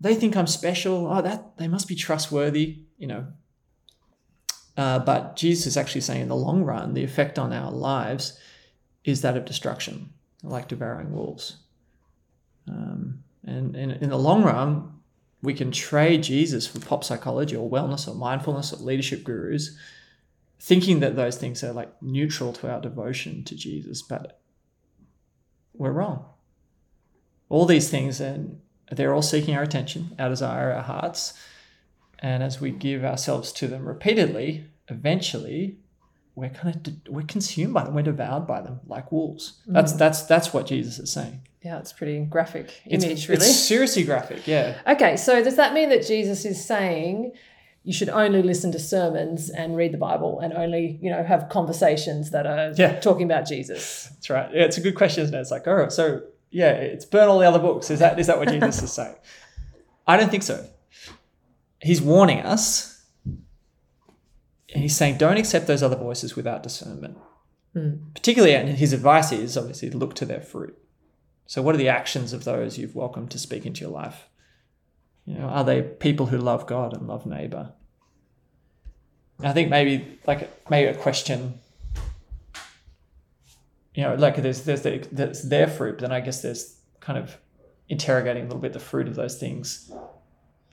they 0.00 0.14
think 0.14 0.36
I'm 0.36 0.46
special. 0.46 1.06
Oh, 1.10 1.22
that 1.22 1.56
they 1.56 1.66
must 1.66 1.88
be 1.88 1.94
trustworthy. 1.94 2.80
You 2.98 3.06
know. 3.06 3.26
Uh, 4.76 4.98
but 4.98 5.36
Jesus 5.36 5.66
is 5.66 5.76
actually 5.76 6.02
saying 6.02 6.22
in 6.22 6.28
the 6.28 6.36
long 6.36 6.62
run, 6.62 6.94
the 6.94 7.04
effect 7.04 7.38
on 7.38 7.52
our 7.52 7.70
lives 7.70 8.38
is 9.04 9.22
that 9.22 9.36
of 9.36 9.44
destruction, 9.44 10.10
like 10.42 10.68
devouring 10.68 11.12
wolves. 11.12 11.56
Um, 12.68 13.22
and 13.44 13.74
in, 13.74 13.92
in 13.92 14.10
the 14.10 14.18
long 14.18 14.42
run, 14.42 14.92
we 15.42 15.54
can 15.54 15.70
trade 15.70 16.24
Jesus 16.24 16.66
for 16.66 16.80
pop 16.80 17.04
psychology 17.04 17.56
or 17.56 17.70
wellness 17.70 18.08
or 18.08 18.14
mindfulness 18.14 18.72
or 18.72 18.76
leadership 18.76 19.22
gurus, 19.24 19.76
thinking 20.58 21.00
that 21.00 21.16
those 21.16 21.36
things 21.36 21.62
are 21.62 21.72
like 21.72 21.90
neutral 22.02 22.52
to 22.54 22.70
our 22.70 22.80
devotion 22.80 23.44
to 23.44 23.54
Jesus, 23.54 24.02
but 24.02 24.40
we're 25.74 25.92
wrong. 25.92 26.24
All 27.48 27.64
these 27.64 27.88
things, 27.88 28.20
and 28.20 28.60
they're 28.90 29.14
all 29.14 29.22
seeking 29.22 29.54
our 29.54 29.62
attention, 29.62 30.14
our 30.18 30.28
desire, 30.28 30.72
our 30.72 30.82
hearts. 30.82 31.34
And 32.20 32.42
as 32.42 32.60
we 32.60 32.70
give 32.70 33.04
ourselves 33.04 33.52
to 33.52 33.66
them 33.68 33.86
repeatedly, 33.86 34.64
eventually 34.88 35.76
we're 36.34 36.50
kind 36.50 36.74
of 36.74 36.82
de- 36.82 37.10
we're 37.10 37.22
consumed 37.26 37.74
by 37.74 37.84
them, 37.84 37.94
we're 37.94 38.02
devoured 38.02 38.46
by 38.46 38.60
them 38.60 38.80
like 38.86 39.10
wolves. 39.12 39.58
Mm-hmm. 39.62 39.72
That's 39.74 39.92
that's 39.92 40.22
that's 40.22 40.52
what 40.52 40.66
Jesus 40.66 40.98
is 40.98 41.10
saying. 41.12 41.40
Yeah, 41.62 41.78
it's 41.78 41.92
pretty 41.92 42.20
graphic 42.26 42.80
It's, 42.86 43.04
image, 43.04 43.28
really. 43.28 43.44
it's 43.44 43.56
seriously 43.58 44.04
graphic, 44.04 44.46
yeah. 44.46 44.78
Okay, 44.86 45.16
so 45.16 45.42
does 45.42 45.56
that 45.56 45.74
mean 45.74 45.88
that 45.88 46.06
Jesus 46.06 46.44
is 46.44 46.64
saying 46.64 47.32
you 47.82 47.92
should 47.92 48.08
only 48.08 48.40
listen 48.42 48.70
to 48.72 48.78
sermons 48.78 49.50
and 49.50 49.76
read 49.76 49.92
the 49.92 49.98
Bible 49.98 50.38
and 50.40 50.52
only, 50.52 50.98
you 51.02 51.10
know, 51.10 51.24
have 51.24 51.48
conversations 51.48 52.30
that 52.30 52.46
are 52.46 52.72
Yeah. 52.76 53.00
talking 53.00 53.24
about 53.24 53.46
Jesus? 53.48 54.08
That's 54.12 54.30
right. 54.30 54.48
Yeah, 54.54 54.62
it's 54.64 54.76
a 54.76 54.80
good 54.80 54.94
question, 54.94 55.24
isn't 55.24 55.34
it? 55.34 55.40
It's 55.40 55.50
like, 55.50 55.66
oh, 55.66 55.88
so 55.88 56.22
yeah, 56.50 56.70
it's 56.70 57.04
burn 57.04 57.28
all 57.28 57.38
the 57.40 57.46
other 57.46 57.58
books. 57.58 57.90
Is 57.90 57.98
that 57.98 58.18
is 58.20 58.28
that 58.28 58.38
what 58.38 58.48
Jesus 58.48 58.82
is 58.82 58.92
saying? 58.92 59.16
I 60.06 60.16
don't 60.16 60.30
think 60.30 60.44
so. 60.44 60.64
He's 61.80 62.00
warning 62.00 62.40
us, 62.40 63.04
and 63.24 64.82
he's 64.82 64.96
saying, 64.96 65.18
don't 65.18 65.36
accept 65.36 65.66
those 65.66 65.82
other 65.82 65.96
voices 65.96 66.36
without 66.36 66.62
discernment. 66.62 67.18
Hmm. 67.72 67.96
Particularly, 68.14 68.54
and 68.54 68.68
his 68.68 68.92
advice 68.92 69.32
is 69.32 69.56
obviously 69.56 69.90
look 69.90 70.14
to 70.14 70.24
their 70.24 70.40
fruit. 70.40 70.76
So, 71.46 71.62
what 71.62 71.74
are 71.74 71.78
the 71.78 71.88
actions 71.88 72.32
of 72.32 72.44
those 72.44 72.78
you've 72.78 72.96
welcomed 72.96 73.30
to 73.32 73.38
speak 73.38 73.66
into 73.66 73.82
your 73.82 73.90
life? 73.90 74.28
You 75.26 75.34
know, 75.34 75.46
are 75.46 75.64
they 75.64 75.82
people 75.82 76.26
who 76.26 76.38
love 76.38 76.66
God 76.66 76.94
and 76.94 77.06
love 77.06 77.26
neighbor? 77.26 77.72
And 79.38 79.48
I 79.48 79.52
think 79.52 79.68
maybe 79.68 80.18
like 80.26 80.70
maybe 80.70 80.88
a 80.88 80.94
question 80.94 81.60
you 83.96 84.02
know, 84.02 84.14
like 84.14 84.36
there's 84.36 84.62
there's 84.62 84.82
the, 84.82 85.08
there's 85.10 85.42
their 85.42 85.66
fruit, 85.66 85.92
but 85.92 86.02
then 86.02 86.12
I 86.12 86.20
guess 86.20 86.42
there's 86.42 86.76
kind 87.00 87.18
of 87.18 87.36
interrogating 87.88 88.44
a 88.44 88.46
little 88.46 88.60
bit 88.60 88.74
the 88.74 88.78
fruit 88.78 89.08
of 89.08 89.14
those 89.14 89.38
things 89.38 89.90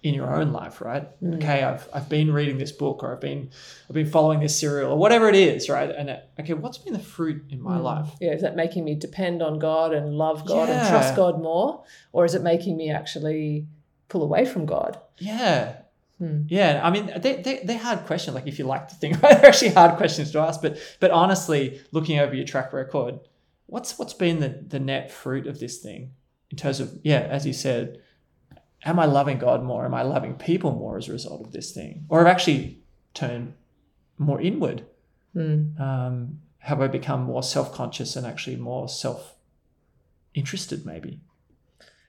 in 0.03 0.13
your 0.13 0.35
own 0.35 0.51
life, 0.51 0.81
right? 0.81 1.07
Okay, 1.35 1.63
I've 1.63 1.87
I've 1.93 2.09
been 2.09 2.31
reading 2.33 2.57
this 2.57 2.73
book, 2.73 3.03
or 3.03 3.13
I've 3.13 3.21
been 3.21 3.49
I've 3.89 3.95
been 3.95 4.09
following 4.09 4.41
this 4.41 4.59
serial, 4.59 4.91
or 4.91 4.97
whatever 4.97 5.29
it 5.29 5.35
is, 5.35 5.69
right? 5.69 5.89
And 5.89 6.09
uh, 6.09 6.17
okay, 6.41 6.53
what's 6.53 6.77
been 6.77 6.93
the 6.93 6.99
fruit 6.99 7.45
in 7.49 7.61
my 7.61 7.77
life? 7.77 8.09
Yeah, 8.19 8.31
is 8.31 8.41
that 8.41 8.55
making 8.57 8.83
me 8.83 8.95
depend 8.95 9.41
on 9.41 9.59
God 9.59 9.93
and 9.93 10.17
love 10.17 10.45
God 10.45 10.69
and 10.69 10.87
trust 10.89 11.15
God 11.15 11.41
more? 11.41 11.83
Or 12.11 12.25
is 12.25 12.35
it 12.35 12.43
making 12.43 12.75
me 12.75 12.91
actually 12.91 13.65
pull 14.09 14.23
away 14.23 14.45
from 14.45 14.65
God? 14.65 14.99
Yeah. 15.17 15.77
Hmm. 16.19 16.43
Yeah, 16.47 16.79
I 16.83 16.91
mean, 16.91 17.11
they, 17.21 17.41
they, 17.41 17.61
they're 17.63 17.77
hard 17.77 18.05
questions. 18.05 18.35
Like, 18.35 18.45
if 18.45 18.59
you 18.59 18.65
like 18.65 18.87
to 18.89 18.95
think, 18.95 19.19
they're 19.21 19.45
actually 19.45 19.71
hard 19.71 19.97
questions 19.97 20.31
to 20.33 20.39
ask. 20.39 20.61
But 20.61 20.77
but 20.99 21.11
honestly, 21.11 21.81
looking 21.91 22.19
over 22.19 22.35
your 22.35 22.45
track 22.45 22.73
record, 22.73 23.19
what's 23.67 23.97
what's 23.97 24.13
been 24.13 24.41
the, 24.41 24.49
the 24.49 24.79
net 24.79 25.11
fruit 25.11 25.47
of 25.47 25.59
this 25.59 25.79
thing 25.79 26.11
in 26.51 26.57
terms 26.57 26.79
of 26.79 26.99
yeah, 27.03 27.21
as 27.21 27.47
you 27.47 27.53
said, 27.53 28.01
am 28.85 28.99
I 28.99 29.05
loving 29.05 29.37
God 29.39 29.63
more? 29.63 29.85
Am 29.85 29.93
I 29.93 30.01
loving 30.03 30.35
people 30.35 30.71
more 30.71 30.97
as 30.97 31.07
a 31.07 31.11
result 31.13 31.45
of 31.45 31.51
this 31.51 31.71
thing, 31.71 32.05
or 32.09 32.19
have 32.19 32.27
I 32.27 32.31
actually 32.31 32.83
turned 33.13 33.53
more 34.17 34.41
inward? 34.41 34.85
Hmm. 35.33 35.81
Um, 35.81 36.39
have 36.59 36.81
I 36.81 36.87
become 36.87 37.23
more 37.23 37.43
self 37.43 37.73
conscious 37.73 38.15
and 38.15 38.25
actually 38.25 38.55
more 38.55 38.87
self 38.87 39.35
interested? 40.33 40.85
Maybe. 40.85 41.19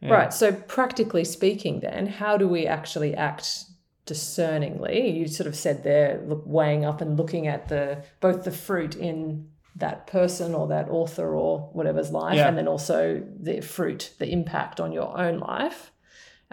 Yeah. 0.00 0.12
Right. 0.12 0.32
So, 0.34 0.52
practically 0.52 1.24
speaking, 1.24 1.80
then, 1.80 2.06
how 2.06 2.36
do 2.36 2.46
we 2.46 2.66
actually 2.66 3.14
act 3.14 3.64
discerningly? 4.06 5.10
You 5.18 5.28
sort 5.28 5.46
of 5.46 5.56
said 5.56 5.82
there, 5.82 6.22
look, 6.26 6.42
weighing 6.44 6.84
up 6.84 7.00
and 7.00 7.16
looking 7.16 7.46
at 7.46 7.68
the 7.68 8.04
both 8.20 8.44
the 8.44 8.50
fruit 8.52 8.94
in 8.96 9.48
that 9.76 10.06
person 10.06 10.54
or 10.54 10.68
that 10.68 10.88
author 10.88 11.34
or 11.34 11.70
whatever's 11.72 12.10
life, 12.12 12.36
Yeah. 12.36 12.48
and 12.48 12.56
then 12.56 12.68
also 12.68 13.22
the 13.40 13.60
fruit, 13.60 14.12
the 14.18 14.30
impact 14.30 14.78
on 14.78 14.92
your 14.92 15.18
own 15.18 15.38
life. 15.38 15.90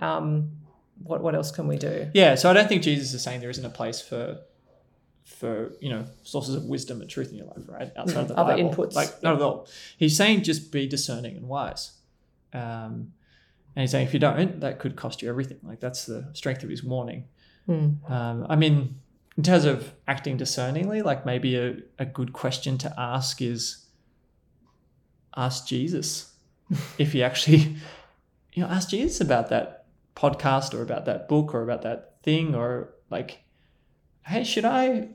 Um, 0.02 0.52
what 1.04 1.22
what 1.22 1.36
else 1.36 1.52
can 1.52 1.68
we 1.68 1.78
do? 1.78 2.10
Yeah, 2.14 2.36
so 2.36 2.50
I 2.50 2.54
don't 2.54 2.68
think 2.68 2.84
Jesus 2.84 3.14
is 3.14 3.24
saying 3.24 3.42
there 3.42 3.50
isn't 3.50 3.66
a 3.66 3.70
place 3.70 4.02
for 4.02 4.40
for 5.26 5.72
you 5.80 5.90
know 5.90 6.06
sources 6.24 6.56
of 6.56 6.66
wisdom 6.66 7.02
and 7.02 7.10
truth 7.10 7.32
in 7.32 7.38
your 7.38 7.48
life, 7.48 7.64
right? 7.68 7.92
Outside 7.96 8.22
of 8.22 8.28
the 8.30 8.38
Other 8.38 8.56
Bible. 8.56 8.74
inputs. 8.74 8.94
like 8.94 9.24
not 9.24 9.36
at 9.36 9.42
all. 9.42 9.68
He's 9.98 10.16
saying 10.16 10.44
just 10.44 10.72
be 10.72 10.88
discerning 10.88 11.38
and 11.38 11.48
wise, 11.48 11.94
um, 12.54 13.14
and 13.76 13.82
he's 13.82 13.92
saying 13.92 14.08
if 14.08 14.14
you 14.14 14.20
don't, 14.20 14.60
that 14.60 14.80
could 14.80 14.96
cost 14.96 15.22
you 15.22 15.30
everything. 15.30 15.60
Like 15.64 15.80
that's 15.80 16.06
the 16.06 16.30
strength 16.34 16.64
of 16.64 16.70
his 16.70 16.84
warning. 16.84 17.26
Hmm. 17.66 17.92
Um, 18.08 18.46
I 18.50 18.56
mean, 18.56 19.00
in 19.38 19.44
terms 19.44 19.66
of 19.66 19.94
acting 20.08 20.38
discerningly, 20.38 21.02
like 21.02 21.26
maybe 21.26 21.56
a, 21.56 21.78
a 22.00 22.06
good 22.06 22.34
question 22.34 22.78
to 22.80 22.94
ask 23.00 23.42
is 23.42 23.86
ask 25.36 25.68
Jesus 25.68 26.34
if 26.98 27.14
he 27.14 27.24
actually, 27.24 27.78
you 28.54 28.64
know, 28.64 28.68
ask 28.68 28.90
Jesus 28.90 29.22
about 29.22 29.50
that 29.50 29.81
podcast 30.16 30.74
or 30.74 30.82
about 30.82 31.06
that 31.06 31.28
book 31.28 31.54
or 31.54 31.62
about 31.64 31.82
that 31.84 32.18
thing 32.24 32.56
or 32.56 32.94
like, 33.10 33.44
hey, 34.26 34.44
should 34.44 34.66
I? 34.66 35.10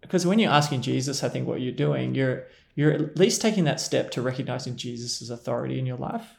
Because 0.00 0.26
when 0.26 0.38
you're 0.38 0.52
asking 0.52 0.82
Jesus, 0.82 1.22
I 1.22 1.28
think 1.28 1.46
what 1.46 1.60
you're 1.60 1.72
doing, 1.72 2.14
you're 2.14 2.46
you're 2.74 2.92
at 2.92 3.18
least 3.18 3.42
taking 3.42 3.64
that 3.64 3.80
step 3.80 4.10
to 4.12 4.22
recognizing 4.22 4.76
Jesus' 4.76 5.28
authority 5.28 5.78
in 5.78 5.86
your 5.86 5.98
life 5.98 6.38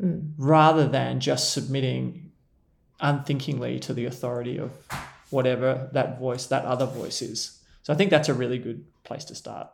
Mm. 0.00 0.30
rather 0.38 0.86
than 0.86 1.18
just 1.18 1.52
submitting 1.52 2.30
unthinkingly 3.00 3.80
to 3.80 3.92
the 3.92 4.04
authority 4.04 4.56
of 4.56 4.70
whatever 5.30 5.90
that 5.92 6.20
voice, 6.20 6.46
that 6.46 6.64
other 6.64 6.86
voice 6.86 7.20
is. 7.20 7.60
So 7.82 7.92
I 7.92 7.96
think 7.96 8.10
that's 8.10 8.28
a 8.28 8.34
really 8.34 8.58
good 8.58 8.84
place 9.02 9.24
to 9.24 9.34
start. 9.34 9.68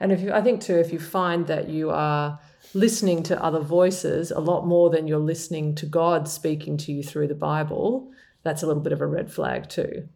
And 0.00 0.12
if 0.12 0.22
you, 0.22 0.32
I 0.32 0.40
think 0.40 0.62
too, 0.62 0.76
if 0.76 0.94
you 0.94 0.98
find 0.98 1.46
that 1.48 1.68
you 1.68 1.90
are 1.90 2.40
listening 2.74 3.22
to 3.24 3.42
other 3.42 3.60
voices 3.60 4.30
a 4.30 4.40
lot 4.40 4.66
more 4.66 4.90
than 4.90 5.06
you're 5.06 5.18
listening 5.18 5.74
to 5.76 5.86
God 5.86 6.28
speaking 6.28 6.76
to 6.78 6.92
you 6.92 7.02
through 7.02 7.28
the 7.28 7.34
Bible, 7.34 8.10
that's 8.42 8.62
a 8.62 8.66
little 8.66 8.82
bit 8.82 8.92
of 8.92 9.00
a 9.00 9.06
red 9.06 9.32
flag 9.32 9.68
too. 9.68 10.08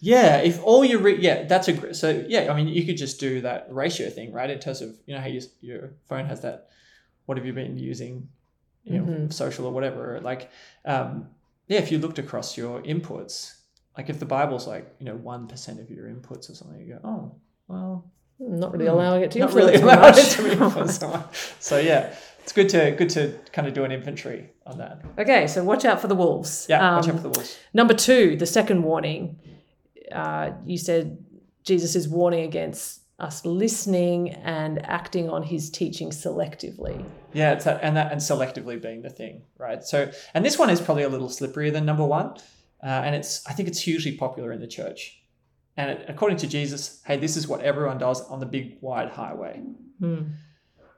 Yeah, 0.00 0.38
if 0.38 0.62
all 0.62 0.84
you 0.84 0.98
re- 0.98 1.20
yeah, 1.20 1.44
that's 1.44 1.68
a 1.68 1.94
so 1.94 2.24
yeah. 2.28 2.52
I 2.52 2.56
mean, 2.56 2.68
you 2.68 2.84
could 2.84 2.96
just 2.96 3.18
do 3.18 3.40
that 3.40 3.66
ratio 3.70 4.10
thing, 4.10 4.32
right? 4.32 4.48
In 4.48 4.60
terms 4.60 4.80
of 4.80 4.96
you 5.06 5.14
know 5.14 5.20
how 5.20 5.26
you, 5.26 5.40
your 5.60 5.94
phone 6.08 6.26
has 6.26 6.40
that. 6.42 6.68
What 7.26 7.36
have 7.36 7.46
you 7.46 7.52
been 7.52 7.76
using? 7.76 8.28
You 8.84 9.00
know, 9.00 9.28
social 9.28 9.66
or 9.66 9.72
whatever. 9.72 10.18
Like, 10.22 10.50
um, 10.86 11.28
yeah, 11.66 11.78
if 11.78 11.92
you 11.92 11.98
looked 11.98 12.18
across 12.18 12.56
your 12.56 12.80
inputs, 12.82 13.58
like 13.98 14.08
if 14.08 14.18
the 14.18 14.24
Bible's 14.24 14.66
like 14.66 14.94
you 14.98 15.04
know 15.04 15.16
one 15.16 15.46
percent 15.48 15.80
of 15.80 15.90
your 15.90 16.06
inputs 16.06 16.48
or 16.48 16.54
something, 16.54 16.80
you 16.80 16.94
go, 16.94 17.00
oh 17.04 17.34
well, 17.66 18.10
Not 18.40 18.72
really 18.72 18.86
allowing 18.86 19.22
it 19.22 19.30
to 19.32 19.38
not 19.40 19.52
really 19.52 19.74
allowing 19.74 20.14
it 20.16 20.24
to 20.36 20.42
be 20.44 20.50
influenced 20.52 21.00
so. 21.00 21.24
So 21.58 21.78
yeah, 21.78 22.14
it's 22.42 22.52
good 22.52 22.68
to 22.70 22.92
good 22.92 23.10
to 23.10 23.38
kind 23.52 23.66
of 23.66 23.74
do 23.74 23.84
an 23.84 23.90
inventory 23.92 24.50
on 24.64 24.78
that. 24.78 25.02
Okay, 25.18 25.46
so 25.48 25.64
watch 25.64 25.84
out 25.84 26.00
for 26.00 26.06
the 26.06 26.14
wolves. 26.14 26.66
Yeah, 26.68 26.96
watch 26.96 27.04
Um, 27.08 27.10
out 27.10 27.16
for 27.16 27.22
the 27.22 27.28
wolves. 27.30 27.58
Number 27.74 27.94
two, 27.94 28.36
the 28.36 28.46
second 28.46 28.82
warning. 28.82 29.38
Uh, 30.12 30.52
you 30.64 30.78
said 30.78 31.18
Jesus 31.64 31.94
is 31.96 32.08
warning 32.08 32.44
against 32.44 33.02
us 33.18 33.44
listening 33.44 34.30
and 34.30 34.84
acting 34.86 35.28
on 35.28 35.42
his 35.42 35.68
teaching 35.70 36.10
selectively. 36.10 37.04
Yeah, 37.32 37.52
it's 37.52 37.64
that 37.64 37.80
and 37.82 37.96
that 37.96 38.12
and 38.12 38.20
selectively 38.20 38.80
being 38.80 39.02
the 39.02 39.10
thing, 39.10 39.42
right? 39.58 39.82
So 39.82 40.10
and 40.32 40.44
this 40.44 40.56
one 40.58 40.70
is 40.70 40.80
probably 40.80 41.02
a 41.02 41.08
little 41.08 41.28
slipperier 41.28 41.72
than 41.72 41.84
number 41.84 42.04
one, 42.06 42.36
uh, 42.82 42.86
and 42.86 43.16
it's 43.16 43.44
I 43.48 43.52
think 43.52 43.68
it's 43.68 43.80
hugely 43.80 44.12
popular 44.16 44.52
in 44.52 44.60
the 44.60 44.68
church. 44.68 45.17
And 45.78 46.04
according 46.08 46.38
to 46.38 46.48
Jesus, 46.48 47.00
hey, 47.06 47.18
this 47.18 47.36
is 47.36 47.46
what 47.46 47.60
everyone 47.60 47.98
does 47.98 48.20
on 48.22 48.40
the 48.40 48.46
big 48.46 48.78
wide 48.80 49.10
highway, 49.10 49.62
hmm. 50.00 50.22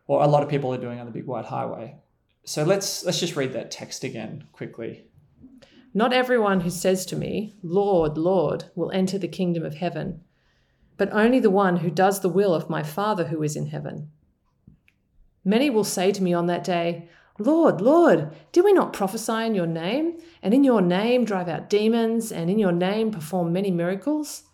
or 0.06 0.22
a 0.22 0.26
lot 0.26 0.42
of 0.42 0.48
people 0.48 0.72
are 0.72 0.78
doing 0.78 0.98
on 0.98 1.04
the 1.04 1.12
big 1.12 1.26
wide 1.26 1.44
highway. 1.44 1.96
So 2.44 2.64
let's 2.64 3.04
let's 3.04 3.20
just 3.20 3.36
read 3.36 3.52
that 3.52 3.70
text 3.70 4.04
again 4.04 4.44
quickly. 4.52 5.04
Not 5.92 6.14
everyone 6.14 6.60
who 6.60 6.70
says 6.70 7.04
to 7.06 7.16
me, 7.16 7.56
Lord, 7.62 8.16
Lord, 8.16 8.64
will 8.74 8.90
enter 8.92 9.18
the 9.18 9.28
kingdom 9.28 9.66
of 9.66 9.74
heaven, 9.74 10.22
but 10.96 11.12
only 11.12 11.40
the 11.40 11.50
one 11.50 11.76
who 11.76 11.90
does 11.90 12.20
the 12.20 12.30
will 12.30 12.54
of 12.54 12.70
my 12.70 12.82
Father 12.82 13.24
who 13.24 13.42
is 13.42 13.56
in 13.56 13.66
heaven. 13.66 14.10
Many 15.44 15.68
will 15.68 15.84
say 15.84 16.10
to 16.10 16.22
me 16.22 16.32
on 16.32 16.46
that 16.46 16.64
day, 16.64 17.10
Lord, 17.38 17.82
Lord, 17.82 18.30
did 18.52 18.64
we 18.64 18.72
not 18.72 18.94
prophesy 18.94 19.44
in 19.44 19.54
your 19.54 19.66
name, 19.66 20.20
and 20.42 20.54
in 20.54 20.64
your 20.64 20.80
name 20.80 21.26
drive 21.26 21.48
out 21.48 21.68
demons, 21.68 22.32
and 22.32 22.48
in 22.48 22.58
your 22.58 22.72
name 22.72 23.10
perform 23.10 23.52
many 23.52 23.70
miracles? 23.70 24.44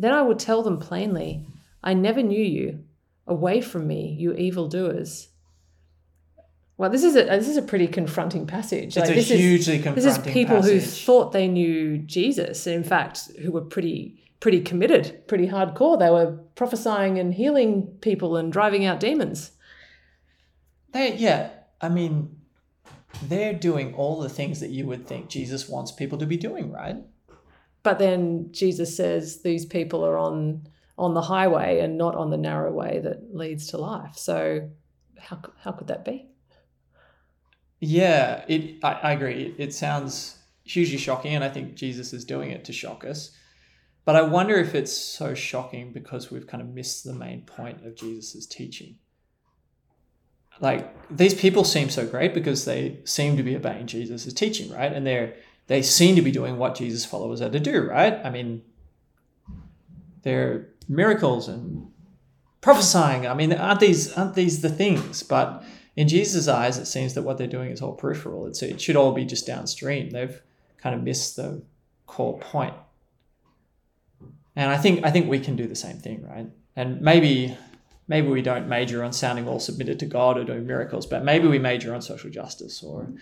Then 0.00 0.14
I 0.14 0.22
will 0.22 0.36
tell 0.36 0.62
them 0.62 0.78
plainly, 0.78 1.46
I 1.84 1.92
never 1.92 2.22
knew 2.22 2.42
you. 2.42 2.84
Away 3.26 3.60
from 3.60 3.86
me, 3.86 4.16
you 4.18 4.32
evildoers. 4.32 5.28
Well, 6.78 6.88
this 6.88 7.04
is 7.04 7.14
a 7.14 7.24
this 7.24 7.48
is 7.48 7.58
a 7.58 7.62
pretty 7.62 7.86
confronting 7.86 8.46
passage. 8.46 8.96
It's 8.96 9.10
a 9.10 9.12
this 9.12 9.28
hugely 9.28 9.76
is, 9.76 9.82
confronting 9.82 9.94
This 9.94 10.16
is 10.16 10.32
people 10.32 10.62
who 10.62 10.80
thought 10.80 11.32
they 11.32 11.46
knew 11.46 11.98
Jesus, 11.98 12.66
and 12.66 12.76
in 12.76 12.82
fact, 12.82 13.30
who 13.42 13.52
were 13.52 13.60
pretty 13.60 14.20
pretty 14.40 14.62
committed, 14.62 15.28
pretty 15.28 15.48
hardcore. 15.48 15.98
They 15.98 16.10
were 16.10 16.38
prophesying 16.54 17.18
and 17.18 17.34
healing 17.34 17.86
people 18.00 18.36
and 18.36 18.50
driving 18.50 18.86
out 18.86 18.98
demons. 18.98 19.52
They, 20.92 21.14
yeah, 21.14 21.50
I 21.80 21.90
mean, 21.90 22.36
they're 23.22 23.52
doing 23.52 23.94
all 23.94 24.18
the 24.18 24.30
things 24.30 24.60
that 24.60 24.70
you 24.70 24.86
would 24.86 25.06
think 25.06 25.28
Jesus 25.28 25.68
wants 25.68 25.92
people 25.92 26.16
to 26.18 26.26
be 26.26 26.38
doing, 26.38 26.72
right? 26.72 26.96
But 27.82 27.98
then 27.98 28.52
Jesus 28.52 28.96
says 28.96 29.42
these 29.42 29.64
people 29.64 30.04
are 30.04 30.18
on 30.18 30.66
on 30.98 31.14
the 31.14 31.22
highway 31.22 31.80
and 31.80 31.96
not 31.96 32.14
on 32.14 32.28
the 32.28 32.36
narrow 32.36 32.70
way 32.70 33.00
that 33.02 33.34
leads 33.34 33.68
to 33.68 33.78
life. 33.78 34.16
So 34.16 34.68
how 35.18 35.40
how 35.62 35.72
could 35.72 35.88
that 35.88 36.04
be? 36.04 36.26
Yeah, 37.80 38.44
it. 38.48 38.84
I, 38.84 38.92
I 38.92 39.12
agree. 39.12 39.46
It, 39.46 39.54
it 39.58 39.74
sounds 39.74 40.36
hugely 40.64 40.98
shocking, 40.98 41.34
and 41.34 41.42
I 41.42 41.48
think 41.48 41.74
Jesus 41.74 42.12
is 42.12 42.24
doing 42.24 42.50
it 42.50 42.64
to 42.66 42.72
shock 42.72 43.04
us. 43.04 43.32
But 44.04 44.16
I 44.16 44.22
wonder 44.22 44.56
if 44.56 44.74
it's 44.74 44.96
so 44.96 45.34
shocking 45.34 45.92
because 45.92 46.30
we've 46.30 46.46
kind 46.46 46.62
of 46.62 46.68
missed 46.68 47.04
the 47.04 47.12
main 47.12 47.42
point 47.42 47.84
of 47.86 47.96
Jesus's 47.96 48.46
teaching. 48.46 48.96
Like 50.60 50.94
these 51.08 51.34
people 51.34 51.64
seem 51.64 51.88
so 51.88 52.06
great 52.06 52.34
because 52.34 52.64
they 52.64 52.98
seem 53.04 53.36
to 53.36 53.42
be 53.42 53.56
obeying 53.56 53.86
Jesus's 53.86 54.34
teaching, 54.34 54.70
right? 54.70 54.92
And 54.92 55.06
they're 55.06 55.34
they 55.70 55.82
seem 55.82 56.16
to 56.16 56.22
be 56.22 56.32
doing 56.32 56.58
what 56.58 56.74
Jesus' 56.74 57.04
followers 57.04 57.40
are 57.40 57.48
to 57.48 57.60
do, 57.60 57.82
right? 57.82 58.18
I 58.24 58.28
mean, 58.28 58.62
they're 60.22 60.66
miracles 60.88 61.46
and 61.46 61.86
prophesying. 62.60 63.24
I 63.24 63.34
mean, 63.34 63.52
aren't 63.52 63.78
these 63.78 64.12
aren't 64.14 64.34
these 64.34 64.62
the 64.62 64.68
things? 64.68 65.22
But 65.22 65.62
in 65.94 66.08
Jesus' 66.08 66.48
eyes, 66.48 66.76
it 66.76 66.86
seems 66.86 67.14
that 67.14 67.22
what 67.22 67.38
they're 67.38 67.46
doing 67.46 67.70
is 67.70 67.82
all 67.82 67.92
peripheral. 67.92 68.46
It's 68.46 68.60
it 68.64 68.80
should 68.80 68.96
all 68.96 69.12
be 69.12 69.24
just 69.24 69.46
downstream. 69.46 70.10
They've 70.10 70.42
kind 70.78 70.92
of 70.92 71.04
missed 71.04 71.36
the 71.36 71.62
core 72.08 72.40
point. 72.40 72.74
And 74.56 74.72
I 74.72 74.76
think 74.76 75.04
I 75.06 75.12
think 75.12 75.28
we 75.28 75.38
can 75.38 75.54
do 75.54 75.68
the 75.68 75.76
same 75.76 75.98
thing, 75.98 76.26
right? 76.28 76.50
And 76.74 77.00
maybe 77.00 77.56
maybe 78.08 78.26
we 78.26 78.42
don't 78.42 78.68
major 78.68 79.04
on 79.04 79.12
sounding 79.12 79.46
all 79.46 79.60
submitted 79.60 80.00
to 80.00 80.06
God 80.06 80.36
or 80.36 80.42
doing 80.42 80.66
miracles, 80.66 81.06
but 81.06 81.22
maybe 81.22 81.46
we 81.46 81.60
major 81.60 81.94
on 81.94 82.02
social 82.02 82.28
justice 82.28 82.82
or 82.82 83.12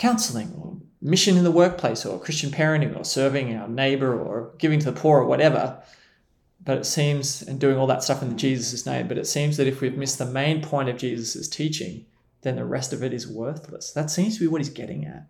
counseling 0.00 0.52
or 0.58 0.76
mission 1.02 1.36
in 1.36 1.44
the 1.44 1.50
workplace 1.50 2.04
or 2.04 2.18
Christian 2.18 2.50
parenting 2.50 2.98
or 2.98 3.04
serving 3.04 3.54
our 3.54 3.68
neighbor 3.68 4.18
or 4.18 4.52
giving 4.58 4.80
to 4.80 4.90
the 4.90 5.00
poor 5.00 5.20
or 5.20 5.26
whatever. 5.26 5.80
But 6.64 6.78
it 6.78 6.86
seems, 6.86 7.42
and 7.42 7.60
doing 7.60 7.76
all 7.76 7.86
that 7.86 8.02
stuff 8.02 8.22
in 8.22 8.36
Jesus' 8.36 8.84
name, 8.84 9.08
but 9.08 9.18
it 9.18 9.26
seems 9.26 9.56
that 9.56 9.66
if 9.66 9.80
we've 9.80 9.96
missed 9.96 10.18
the 10.18 10.26
main 10.26 10.62
point 10.62 10.88
of 10.88 10.96
Jesus' 10.96 11.48
teaching, 11.48 12.06
then 12.42 12.56
the 12.56 12.64
rest 12.64 12.92
of 12.92 13.02
it 13.02 13.12
is 13.12 13.28
worthless. 13.28 13.92
That 13.92 14.10
seems 14.10 14.34
to 14.34 14.40
be 14.40 14.46
what 14.46 14.60
he's 14.60 14.70
getting 14.70 15.04
at. 15.04 15.26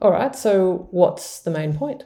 All 0.00 0.12
right. 0.12 0.34
So 0.34 0.88
what's 0.90 1.40
the 1.40 1.50
main 1.50 1.74
point? 1.76 2.04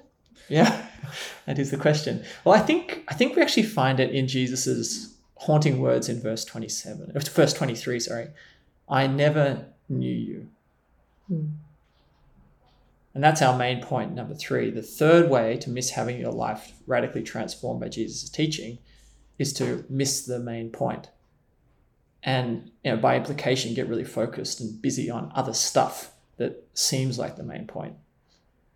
Yeah, 0.48 0.86
that 1.46 1.58
is 1.58 1.70
the 1.70 1.76
question. 1.76 2.24
Well, 2.44 2.54
I 2.54 2.60
think 2.60 3.04
I 3.08 3.14
think 3.14 3.36
we 3.36 3.42
actually 3.42 3.64
find 3.64 4.00
it 4.00 4.10
in 4.10 4.26
Jesus's 4.26 5.14
haunting 5.36 5.78
words 5.78 6.08
in 6.08 6.22
verse 6.22 6.44
twenty-seven, 6.44 7.12
uh, 7.14 7.20
verse 7.20 7.52
twenty-three. 7.52 8.00
Sorry, 8.00 8.28
I 8.88 9.06
never 9.06 9.66
knew 9.90 10.10
you. 10.10 10.48
Hmm. 11.26 11.48
And 13.18 13.24
that's 13.24 13.42
our 13.42 13.58
main 13.58 13.82
point, 13.82 14.14
number 14.14 14.32
three. 14.32 14.70
The 14.70 14.80
third 14.80 15.28
way 15.28 15.56
to 15.56 15.70
miss 15.70 15.90
having 15.90 16.20
your 16.20 16.30
life 16.30 16.74
radically 16.86 17.24
transformed 17.24 17.80
by 17.80 17.88
Jesus' 17.88 18.30
teaching 18.30 18.78
is 19.40 19.52
to 19.54 19.84
miss 19.88 20.24
the 20.24 20.38
main 20.38 20.70
point. 20.70 21.10
And 22.22 22.70
you 22.84 22.92
know, 22.92 22.96
by 22.96 23.16
implication, 23.16 23.74
get 23.74 23.88
really 23.88 24.04
focused 24.04 24.60
and 24.60 24.80
busy 24.80 25.10
on 25.10 25.32
other 25.34 25.52
stuff 25.52 26.12
that 26.36 26.68
seems 26.74 27.18
like 27.18 27.34
the 27.34 27.42
main 27.42 27.66
point. 27.66 27.96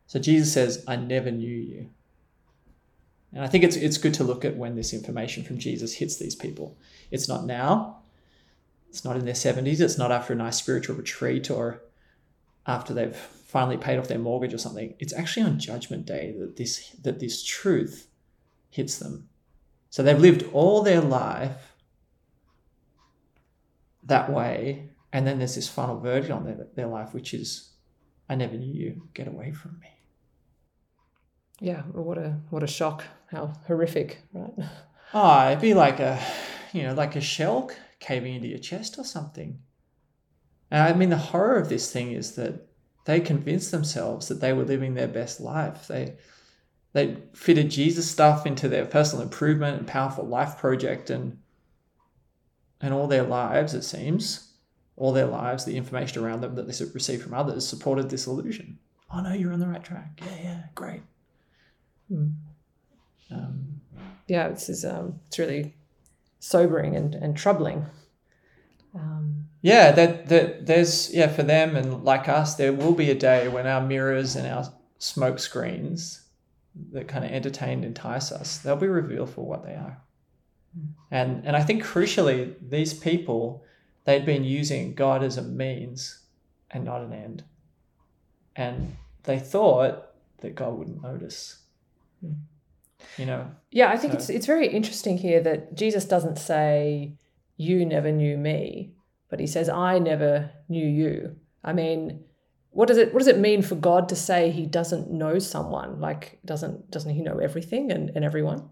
So 0.09 0.19
Jesus 0.19 0.53
says, 0.53 0.85
I 0.89 0.97
never 0.97 1.31
knew 1.31 1.47
you. 1.47 1.91
And 3.33 3.45
I 3.45 3.47
think 3.47 3.63
it's 3.63 3.77
it's 3.77 3.97
good 3.97 4.15
to 4.15 4.25
look 4.25 4.45
at 4.45 4.57
when 4.57 4.75
this 4.75 4.93
information 4.93 5.45
from 5.45 5.59
Jesus 5.59 5.95
hits 5.95 6.17
these 6.17 6.35
people. 6.35 6.77
It's 7.13 7.29
not 7.29 7.47
now. 7.47 7.99
It's 8.89 9.05
not 9.05 9.15
in 9.15 9.25
their 9.25 9.35
70s. 9.35 9.79
It's 9.79 9.99
not 9.99 10.11
after 10.11 10.33
a 10.33 10.37
nice 10.37 10.57
spiritual 10.57 10.97
retreat 10.97 11.49
or 11.49 11.85
after 12.66 12.93
they've 12.93 13.16
finally 13.53 13.77
paid 13.77 13.99
off 13.99 14.09
their 14.09 14.19
mortgage 14.19 14.55
or 14.55 14.59
something. 14.59 14.95
It's 14.99 15.12
actually 15.12 15.45
on 15.45 15.59
judgment 15.59 16.07
day 16.07 16.35
that 16.38 16.57
this 16.57 16.88
that 17.03 17.21
this 17.21 17.45
truth 17.45 18.09
hits 18.71 18.99
them. 18.99 19.29
So 19.91 20.03
they've 20.03 20.19
lived 20.19 20.49
all 20.55 20.83
their 20.83 21.03
life 21.03 21.75
that 24.05 24.33
way, 24.33 24.88
and 25.12 25.27
then 25.27 25.38
there's 25.38 25.55
this 25.55 25.69
final 25.69 26.01
verdict 26.01 26.33
on 26.33 26.45
their, 26.45 26.67
their 26.75 26.87
life, 26.87 27.12
which 27.12 27.35
is, 27.35 27.75
I 28.29 28.35
never 28.37 28.57
knew 28.57 28.73
you. 28.73 29.09
Get 29.12 29.29
away 29.29 29.53
from 29.53 29.79
me. 29.81 29.88
Yeah. 31.61 31.83
well, 31.93 32.05
What 32.05 32.19
a 32.19 32.38
what 32.49 32.62
a 32.62 32.67
shock. 32.67 33.05
How 33.31 33.53
horrific, 33.67 34.23
right? 34.33 34.55
Oh, 35.12 35.47
it'd 35.49 35.61
be 35.61 35.75
like 35.75 36.01
a, 36.01 36.19
you 36.73 36.85
know, 36.85 36.95
like 36.95 37.17
a 37.17 37.21
shell 37.21 37.71
caving 38.01 38.35
into 38.35 38.49
your 38.49 38.59
chest 38.59 38.99
or 38.99 39.05
something. 39.05 39.59
And 40.71 40.83
I 40.83 40.95
mean, 40.95 41.11
the 41.11 41.19
horror 41.19 41.59
of 41.59 41.69
this 41.69 41.93
thing 41.93 42.12
is 42.12 42.35
that 42.37 42.72
they 43.05 43.21
convinced 43.21 43.71
themselves 43.71 44.29
that 44.29 44.41
they 44.41 44.53
were 44.53 44.65
living 44.65 44.95
their 44.95 45.09
best 45.09 45.41
life. 45.41 45.88
They, 45.88 46.15
they 46.93 47.17
fitted 47.33 47.71
Jesus 47.71 48.11
stuff 48.11 48.47
into 48.47 48.69
their 48.69 48.87
personal 48.87 49.23
improvement 49.23 49.79
and 49.79 49.87
powerful 49.87 50.25
life 50.25 50.59
project, 50.59 51.11
and 51.11 51.38
and 52.81 52.93
all 52.93 53.07
their 53.07 53.23
lives, 53.23 53.75
it 53.75 53.83
seems, 53.83 54.53
all 54.97 55.12
their 55.12 55.27
lives, 55.27 55.65
the 55.65 55.77
information 55.77 56.23
around 56.25 56.41
them 56.41 56.55
that 56.57 56.67
they 56.67 56.85
received 56.93 57.23
from 57.23 57.35
others 57.35 57.67
supported 57.67 58.11
this 58.11 58.27
illusion. 58.27 58.79
Oh 59.12 59.21
no, 59.21 59.33
you're 59.33 59.53
on 59.53 59.61
the 59.61 59.69
right 59.69 59.83
track. 59.85 60.21
Yeah, 60.25 60.43
yeah, 60.43 60.62
great. 60.75 61.03
Hmm. 62.09 62.29
Um, 63.31 63.81
Yeah. 64.27 64.49
This 64.49 64.69
is 64.69 64.85
um. 64.85 65.21
It's 65.27 65.38
really 65.38 65.75
sobering 66.41 66.97
and 66.97 67.15
and 67.15 67.37
troubling. 67.37 67.87
Um, 68.95 69.41
Yeah, 69.62 69.92
that 69.92 70.29
that 70.29 70.66
there's 70.66 71.12
yeah 71.14 71.29
for 71.29 71.44
them 71.44 71.77
and 71.77 72.05
like 72.05 72.29
us, 72.29 72.57
there 72.57 72.72
will 72.72 72.94
be 72.94 73.11
a 73.11 73.14
day 73.14 73.48
when 73.48 73.66
our 73.66 73.81
mirrors 73.81 74.35
and 74.37 74.46
our 74.46 74.72
smoke 74.98 75.38
screens 75.38 76.22
that 76.92 77.07
kind 77.09 77.25
of 77.25 77.31
entertain 77.31 77.75
and 77.79 77.85
entice 77.85 78.33
us, 78.33 78.59
they'll 78.59 78.77
be 78.77 78.87
revealed 78.88 79.31
for 79.31 79.44
what 79.46 79.64
they 79.64 79.75
are. 79.75 80.01
Hmm. 80.75 80.87
And 81.11 81.46
and 81.46 81.57
I 81.57 81.62
think 81.62 81.85
crucially, 81.85 82.55
these 82.61 82.92
people 82.92 83.62
they'd 84.05 84.27
been 84.27 84.42
using 84.44 84.94
God 84.94 85.22
as 85.22 85.38
a 85.38 85.42
means 85.42 86.18
and 86.72 86.85
not 86.85 87.03
an 87.03 87.12
end, 87.12 87.44
and 88.57 88.96
they 89.25 89.38
thought 89.38 90.09
that 90.40 90.57
God 90.57 90.77
wouldn't 90.77 91.03
notice. 91.03 91.59
Hmm. 92.20 92.33
You 93.18 93.27
know, 93.27 93.51
Yeah, 93.70 93.90
I 93.90 93.96
think 93.96 94.12
So- 94.12 94.16
it's 94.18 94.29
it's 94.31 94.46
very 94.46 94.66
interesting 94.68 95.18
here 95.18 95.40
that 95.42 95.75
Jesus 95.75 96.05
doesn't 96.05 96.38
say 96.38 97.12
you 97.57 97.85
never 97.87 98.11
knew 98.11 98.37
me, 98.38 98.94
but 99.33 99.40
he 99.40 99.47
says 99.47 99.71
I 99.71 99.99
never 99.99 100.51
knew 100.68 100.87
you. 100.87 101.37
I 101.64 101.73
mean, 101.73 102.23
what 102.71 102.87
does 102.88 102.99
it 102.99 103.14
what 103.14 103.21
does 103.21 103.29
it 103.29 103.38
mean 103.38 103.62
for 103.62 103.77
God 103.77 104.11
to 104.11 104.16
say 104.16 104.51
he 104.51 104.66
doesn't 104.66 105.11
know 105.11 105.38
someone? 105.38 106.01
Like 106.01 106.38
doesn't 106.45 106.90
doesn't 106.90 107.14
he 107.14 107.23
know 107.23 107.38
everything 107.38 107.90
and, 107.90 108.11
and 108.14 108.27
everyone? 108.27 108.68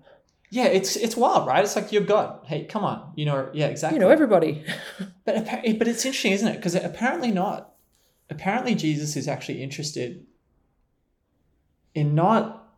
yeah, 0.51 0.65
it's 0.65 0.97
it's 0.97 1.17
wild, 1.17 1.47
right? 1.47 1.65
It's 1.65 1.77
like 1.77 1.93
you're 1.93 2.03
God. 2.03 2.41
Hey, 2.45 2.65
come 2.65 2.85
on, 2.85 3.13
you 3.15 3.25
know, 3.25 3.49
yeah, 3.55 3.69
exactly. 3.69 3.97
You 3.97 4.01
know 4.05 4.11
everybody. 4.11 4.65
But 5.25 5.47
but 5.47 5.87
it's 5.87 6.05
interesting, 6.05 6.33
isn't 6.33 6.49
it? 6.49 6.57
Because 6.57 6.75
apparently 6.75 7.31
not. 7.31 7.73
Apparently, 8.29 8.75
Jesus 8.75 9.17
is 9.17 9.29
actually 9.29 9.63
interested 9.63 10.27
in 11.95 12.15
not 12.15 12.69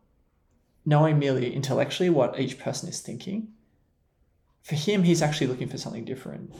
knowing 0.84 1.18
merely 1.18 1.54
intellectually 1.54 2.10
what 2.10 2.38
each 2.38 2.58
person 2.58 2.88
is 2.90 3.00
thinking. 3.00 3.48
For 4.62 4.74
him, 4.74 5.02
he's 5.02 5.22
actually 5.22 5.46
looking 5.46 5.68
for 5.68 5.78
something 5.78 6.04
different. 6.04 6.52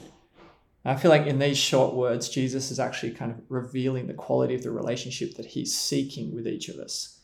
I 0.85 0.95
feel 0.95 1.11
like 1.11 1.27
in 1.27 1.39
these 1.39 1.57
short 1.57 1.93
words, 1.93 2.27
Jesus 2.27 2.69
is 2.69 2.79
actually 2.79 3.11
kind 3.11 3.31
of 3.31 3.39
revealing 3.47 4.07
the 4.07 4.13
quality 4.13 4.53
of 4.53 4.63
the 4.63 4.71
relationship 4.71 5.35
that 5.35 5.45
he's 5.45 5.77
seeking 5.77 6.35
with 6.35 6.45
each 6.45 6.67
of 6.67 6.77
us. 6.77 7.21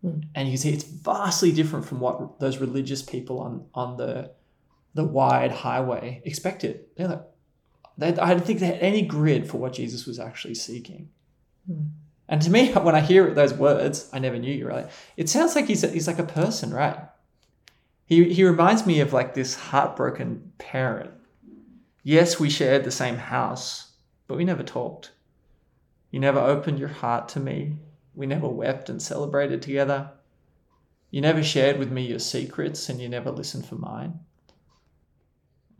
Hmm. 0.00 0.20
And 0.34 0.48
you 0.48 0.52
can 0.52 0.62
see 0.62 0.72
it's 0.72 0.84
vastly 0.84 1.52
different 1.52 1.84
from 1.84 2.00
what 2.00 2.40
those 2.40 2.58
religious 2.58 3.02
people 3.02 3.40
on, 3.40 3.66
on 3.74 3.96
the 3.96 4.32
the 4.94 5.04
wide 5.04 5.50
highway 5.50 6.22
expected. 6.24 6.84
They're 6.96 7.08
like, 7.08 7.22
they, 7.98 8.08
I 8.16 8.30
don't 8.30 8.44
think 8.44 8.60
they 8.60 8.66
had 8.66 8.78
any 8.78 9.02
grid 9.02 9.48
for 9.48 9.58
what 9.58 9.72
Jesus 9.72 10.06
was 10.06 10.18
actually 10.18 10.54
seeking. 10.54 11.10
Hmm. 11.66 11.86
And 12.28 12.40
to 12.42 12.50
me, 12.50 12.72
when 12.72 12.94
I 12.94 13.00
hear 13.00 13.32
those 13.34 13.54
words, 13.54 14.08
I 14.12 14.18
never 14.18 14.38
knew 14.38 14.52
you, 14.52 14.66
right? 14.66 14.86
It 15.16 15.28
sounds 15.28 15.54
like 15.54 15.66
he's, 15.66 15.82
he's 15.82 16.06
like 16.06 16.18
a 16.18 16.24
person, 16.24 16.72
right? 16.72 16.96
He, 18.06 18.32
he 18.32 18.44
reminds 18.44 18.86
me 18.86 19.00
of 19.00 19.12
like 19.12 19.34
this 19.34 19.54
heartbroken 19.54 20.52
parent. 20.58 21.10
Yes, 22.04 22.38
we 22.38 22.50
shared 22.50 22.84
the 22.84 22.90
same 22.90 23.16
house, 23.16 23.92
but 24.28 24.36
we 24.36 24.44
never 24.44 24.62
talked. 24.62 25.10
You 26.10 26.20
never 26.20 26.38
opened 26.38 26.78
your 26.78 26.88
heart 26.88 27.28
to 27.30 27.40
me. 27.40 27.76
We 28.14 28.26
never 28.26 28.46
wept 28.46 28.88
and 28.88 29.02
celebrated 29.02 29.62
together. 29.62 30.10
You 31.10 31.22
never 31.22 31.42
shared 31.42 31.78
with 31.78 31.90
me 31.90 32.06
your 32.06 32.18
secrets 32.18 32.88
and 32.88 33.00
you 33.00 33.08
never 33.08 33.30
listened 33.30 33.66
for 33.66 33.76
mine. 33.76 34.20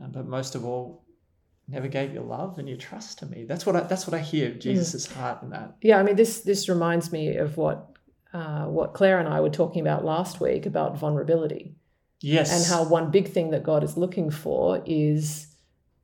Uh, 0.03 0.09
But 0.09 0.27
most 0.27 0.55
of 0.55 0.65
all, 0.65 1.05
never 1.69 1.89
gave 1.89 2.15
your 2.15 2.25
love 2.25 2.59
and 2.59 2.69
your 2.69 2.79
trust 2.79 3.19
to 3.19 3.27
me. 3.27 3.45
That's 3.45 3.67
what 3.67 3.77
I, 3.77 3.81
that's 3.81 4.07
what 4.07 4.15
I 4.15 4.21
hear 4.21 4.51
of 4.51 4.59
Jesus' 4.59 5.07
heart 5.07 5.43
in 5.43 5.51
that. 5.51 5.77
Yeah, 5.83 5.99
I 5.99 6.03
mean 6.03 6.17
this 6.17 6.41
this 6.41 6.69
reminds 6.69 7.13
me 7.13 7.37
of 7.37 7.57
what 7.57 7.97
uh, 8.33 8.65
what 8.65 8.95
Claire 8.95 9.19
and 9.19 9.29
I 9.29 9.41
were 9.41 9.51
talking 9.51 9.83
about 9.83 10.05
last 10.05 10.41
week 10.41 10.67
about 10.67 10.99
vulnerability. 10.99 11.77
Yes. 12.21 12.51
And 12.53 12.65
how 12.67 12.89
one 12.89 13.11
big 13.11 13.29
thing 13.29 13.51
that 13.51 13.63
God 13.63 13.85
is 13.85 13.97
looking 13.97 14.31
for 14.31 14.83
is 14.87 15.54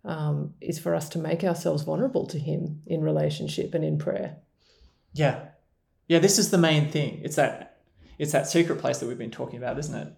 um, 0.05 0.55
is 0.61 0.79
for 0.79 0.95
us 0.95 1.09
to 1.11 1.19
make 1.19 1.45
ourselves 1.45 1.83
vulnerable 1.83 2.27
to 2.27 2.39
Him 2.39 2.83
in 2.87 3.03
relationship 3.03 3.75
and 3.75 3.85
in 3.85 3.99
prayer. 3.99 4.37
Yeah, 5.13 5.49
yeah. 6.09 6.19
This 6.19 6.39
is 6.39 6.51
the 6.51 6.59
main 6.59 6.91
thing. 6.91 7.21
It's 7.23 7.37
that 7.37 7.79
it's 8.19 8.33
that 8.33 8.47
secret 8.47 8.79
place 8.79 8.99
that 8.99 9.07
we've 9.07 9.19
been 9.19 9.31
talking 9.31 9.59
about, 9.59 9.79
isn't 9.79 9.95
it? 9.95 10.13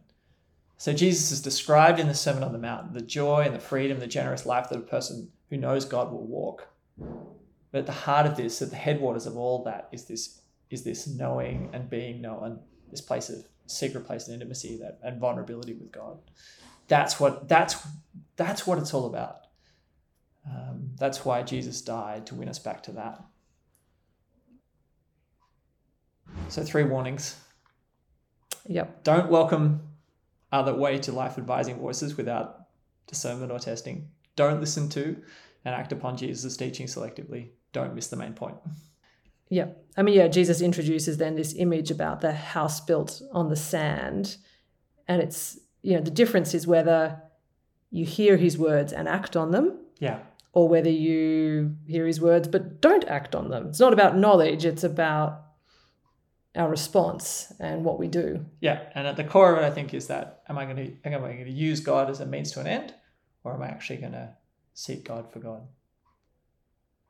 So 0.77 0.93
Jesus 0.93 1.31
is 1.31 1.41
described 1.41 2.01
in 2.01 2.09
the 2.09 2.15
Sermon 2.15 2.43
on 2.43 2.53
the 2.53 2.59
Mount, 2.59 2.93
the 2.93 3.01
joy 3.01 3.43
and 3.43 3.55
the 3.55 3.61
freedom, 3.61 4.01
the 4.01 4.07
generous 4.09 4.45
life 4.45 4.69
that 4.69 4.79
a 4.79 4.83
person 4.83 5.31
who 5.49 5.57
knows 5.57 5.85
God 5.85 6.11
will 6.11 6.27
walk. 6.27 6.67
But 7.71 7.79
at 7.79 7.87
the 7.87 7.93
heart 7.93 8.27
of 8.27 8.37
this, 8.37 8.61
at 8.61 8.71
the 8.71 8.77
headwaters 8.77 9.27
of 9.27 9.37
all 9.37 9.63
that, 9.65 9.89
is 9.93 10.07
this 10.07 10.41
is 10.71 10.83
this 10.83 11.07
knowing 11.07 11.71
and 11.73 11.89
being 11.89 12.21
known, 12.21 12.61
this 12.91 13.01
place 13.01 13.29
of 13.29 13.45
secret 13.67 14.05
place 14.05 14.27
and 14.27 14.35
intimacy 14.35 14.77
that 14.79 14.99
and 15.03 15.21
vulnerability 15.21 15.75
with 15.75 15.93
God. 15.93 16.19
That's 16.89 17.21
what 17.21 17.49
that's 17.49 17.77
that's 18.37 18.67
what 18.67 18.79
it's 18.79 18.93
all 18.93 19.07
about. 19.07 19.42
Um, 20.47 20.91
that's 20.99 21.25
why 21.25 21.43
Jesus 21.43 21.81
died 21.81 22.27
to 22.27 22.35
win 22.35 22.49
us 22.49 22.59
back 22.59 22.83
to 22.85 22.93
that. 22.93 23.23
So 26.49 26.63
three 26.63 26.85
warnings. 26.85 27.37
Yep. 28.67 29.05
Don't 29.05 29.31
welcome 29.31 29.81
other 30.51 30.75
way 30.75 30.99
to 30.99 31.13
life 31.13 31.39
advising 31.39 31.79
voices 31.79 32.17
without 32.17 32.67
discernment 33.07 33.53
or 33.53 33.59
testing. 33.59 34.09
Don't 34.37 34.61
listen 34.61 34.89
to 34.91 35.17
and 35.65 35.75
act 35.75 35.93
upon 35.93 36.17
Jesus' 36.17 36.57
teaching 36.57 36.87
selectively. 36.87 37.51
Don't 37.73 37.95
miss 37.95 38.09
the 38.09 38.17
main 38.17 38.35
point. 38.35 38.57
Yeah. 39.49 39.69
I 39.97 40.03
mean, 40.03 40.15
yeah, 40.15 40.29
Jesus 40.29 40.61
introduces 40.61 41.19
then 41.19 41.37
this 41.37 41.55
image 41.57 41.91
about 41.91 42.21
the 42.21 42.33
house 42.33 42.81
built 42.81 43.21
on 43.33 43.49
the 43.49 43.57
sand. 43.57 44.37
And 45.07 45.21
it's, 45.21 45.59
you 45.83 45.95
know, 45.95 46.03
the 46.03 46.11
difference 46.11 46.55
is 46.55 46.67
whether 46.67 47.21
you 47.91 48.07
hear 48.07 48.37
his 48.37 48.57
words 48.57 48.93
and 48.93 49.09
act 49.09 49.37
on 49.37 49.51
them. 49.51 49.79
Yeah. 49.99 50.21
Or 50.55 50.69
whether 50.69 50.91
you 50.91 51.77
hear 51.87 52.07
his 52.07 52.21
words 52.21 52.47
but 52.47 52.81
don't 52.81 53.05
act 53.05 53.35
on 53.35 53.49
them. 53.49 53.69
It's 53.69 53.81
not 53.81 53.93
about 53.93 54.17
knowledge, 54.17 54.65
it's 54.65 54.85
about 54.85 55.43
our 56.55 56.69
response 56.69 57.53
and 57.61 57.85
what 57.85 57.99
we 57.99 58.09
do. 58.09 58.45
Yeah, 58.61 58.83
and 58.95 59.07
at 59.07 59.17
the 59.17 59.25
core 59.25 59.53
of 59.53 59.59
it, 59.59 59.65
I 59.65 59.71
think 59.71 59.95
is 59.95 60.09
that 60.09 60.43
am 60.49 60.59
I 60.59 60.65
going 60.65 60.77
to 60.77 61.09
am 61.09 61.25
I 61.25 61.33
going 61.33 61.45
to 61.45 61.51
use 61.51 61.81
God 61.81 62.11
as 62.11 62.21
a 62.21 62.27
means 62.27 62.53
to 62.53 62.61
an 62.61 62.67
end, 62.67 62.95
or 63.45 63.55
am 63.55 63.63
I 63.63 63.69
actually 63.69 63.99
going 63.99 64.13
to 64.13 64.31
seek 64.75 65.05
God 65.05 65.33
for 65.33 65.39
God? 65.39 65.63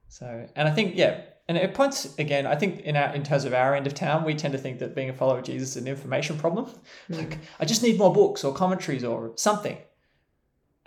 So, 0.09 0.47
and 0.55 0.69
I 0.69 0.71
think 0.71 0.97
yeah, 0.97 1.23
and 1.49 1.57
it 1.57 1.75
points 1.75 2.17
again. 2.19 2.47
I 2.47 2.55
think 2.55 2.81
in 2.81 2.97
our 2.97 3.13
in 3.15 3.25
terms 3.25 3.45
of 3.45 3.55
our 3.55 3.75
end 3.75 3.87
of 3.87 3.95
town, 3.95 4.25
we 4.25 4.35
tend 4.35 4.53
to 4.53 4.59
think 4.59 4.79
that 4.79 4.95
being 4.95 5.11
a 5.11 5.15
follower 5.15 5.39
of 5.39 5.45
Jesus 5.45 5.71
is 5.71 5.83
an 5.83 5.89
information 5.89 6.39
problem. 6.39 6.67
Mm. 7.11 7.19
Like 7.19 7.39
I 7.59 7.65
just 7.65 7.83
need 7.83 7.99
more 7.99 8.13
books 8.13 8.45
or 8.45 8.55
commentaries 8.55 9.03
or 9.03 9.33
something. 9.37 9.79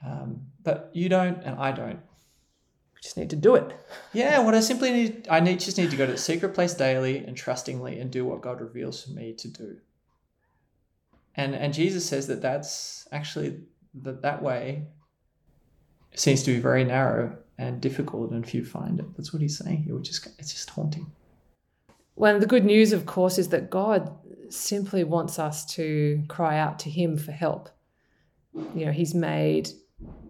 Um, 0.06 0.48
but 0.64 0.92
you 0.94 1.10
don't, 1.10 1.42
and 1.44 1.60
I 1.60 1.72
don't 1.72 2.00
just 3.06 3.18
need 3.18 3.30
to 3.30 3.36
do 3.36 3.54
it. 3.54 3.72
Yeah, 4.14 4.40
what 4.40 4.56
I 4.56 4.62
simply 4.62 4.92
need, 4.92 5.28
I 5.30 5.40
need 5.40 5.60
just 5.60 5.78
need 5.78 5.92
to 5.92 5.96
go 5.96 6.08
to 6.08 6.14
the 6.14 6.18
secret 6.18 6.56
place 6.56 6.74
daily 6.74 7.20
and 7.20 7.38
trustingly 7.38 8.00
and 8.00 8.10
do 8.10 8.26
what 8.26 8.42
God 8.42 8.60
reveals 8.60 9.04
for 9.04 9.12
me 9.12 9.34
to 9.34 9.48
do. 9.48 9.78
And 11.36 11.54
and 11.54 11.72
Jesus 11.72 12.04
says 12.04 12.26
that 12.28 12.42
that's 12.42 13.08
actually 13.12 13.60
that 14.02 14.24
that 14.24 14.42
way 14.42 14.88
seems 16.16 16.42
to 16.44 16.56
be 16.56 16.60
very 16.60 16.84
narrow 16.84 17.38
and 17.60 17.80
difficult, 17.80 18.32
and 18.32 18.44
few 18.44 18.66
find 18.66 19.00
it. 19.00 19.06
That's 19.16 19.32
what 19.32 19.42
he's 19.42 19.60
saying 19.60 19.84
here, 19.84 19.96
which 19.96 20.10
is 20.10 20.28
it's 20.40 20.54
just 20.54 20.72
haunting. 20.72 21.12
Well, 22.16 22.40
the 22.40 22.48
good 22.48 22.66
news, 22.66 22.92
of 22.92 23.06
course, 23.06 23.38
is 23.38 23.50
that 23.50 23.70
God 23.70 24.12
simply 24.50 25.04
wants 25.04 25.38
us 25.38 25.64
to 25.76 26.24
cry 26.28 26.58
out 26.58 26.80
to 26.80 26.90
Him 26.90 27.18
for 27.18 27.34
help. 27.34 27.70
You 28.74 28.88
know, 28.88 28.92
He's 28.92 29.14
made 29.14 29.70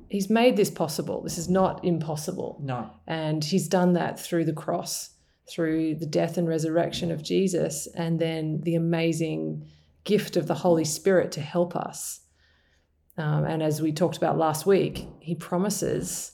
he's 0.09 0.29
made 0.29 0.57
this 0.57 0.69
possible. 0.69 1.21
This 1.21 1.37
is 1.37 1.49
not 1.49 1.83
impossible. 1.83 2.59
No. 2.63 2.89
And 3.07 3.43
he's 3.43 3.67
done 3.67 3.93
that 3.93 4.19
through 4.19 4.45
the 4.45 4.53
cross, 4.53 5.11
through 5.49 5.95
the 5.95 6.05
death 6.05 6.37
and 6.37 6.47
resurrection 6.47 7.11
of 7.11 7.23
Jesus, 7.23 7.87
and 7.95 8.19
then 8.19 8.61
the 8.61 8.75
amazing 8.75 9.67
gift 10.03 10.37
of 10.37 10.47
the 10.47 10.55
Holy 10.55 10.85
Spirit 10.85 11.31
to 11.33 11.41
help 11.41 11.75
us. 11.75 12.21
Um, 13.17 13.45
and 13.45 13.63
as 13.63 13.81
we 13.81 13.91
talked 13.91 14.17
about 14.17 14.37
last 14.37 14.65
week, 14.65 15.07
he 15.19 15.35
promises, 15.35 16.33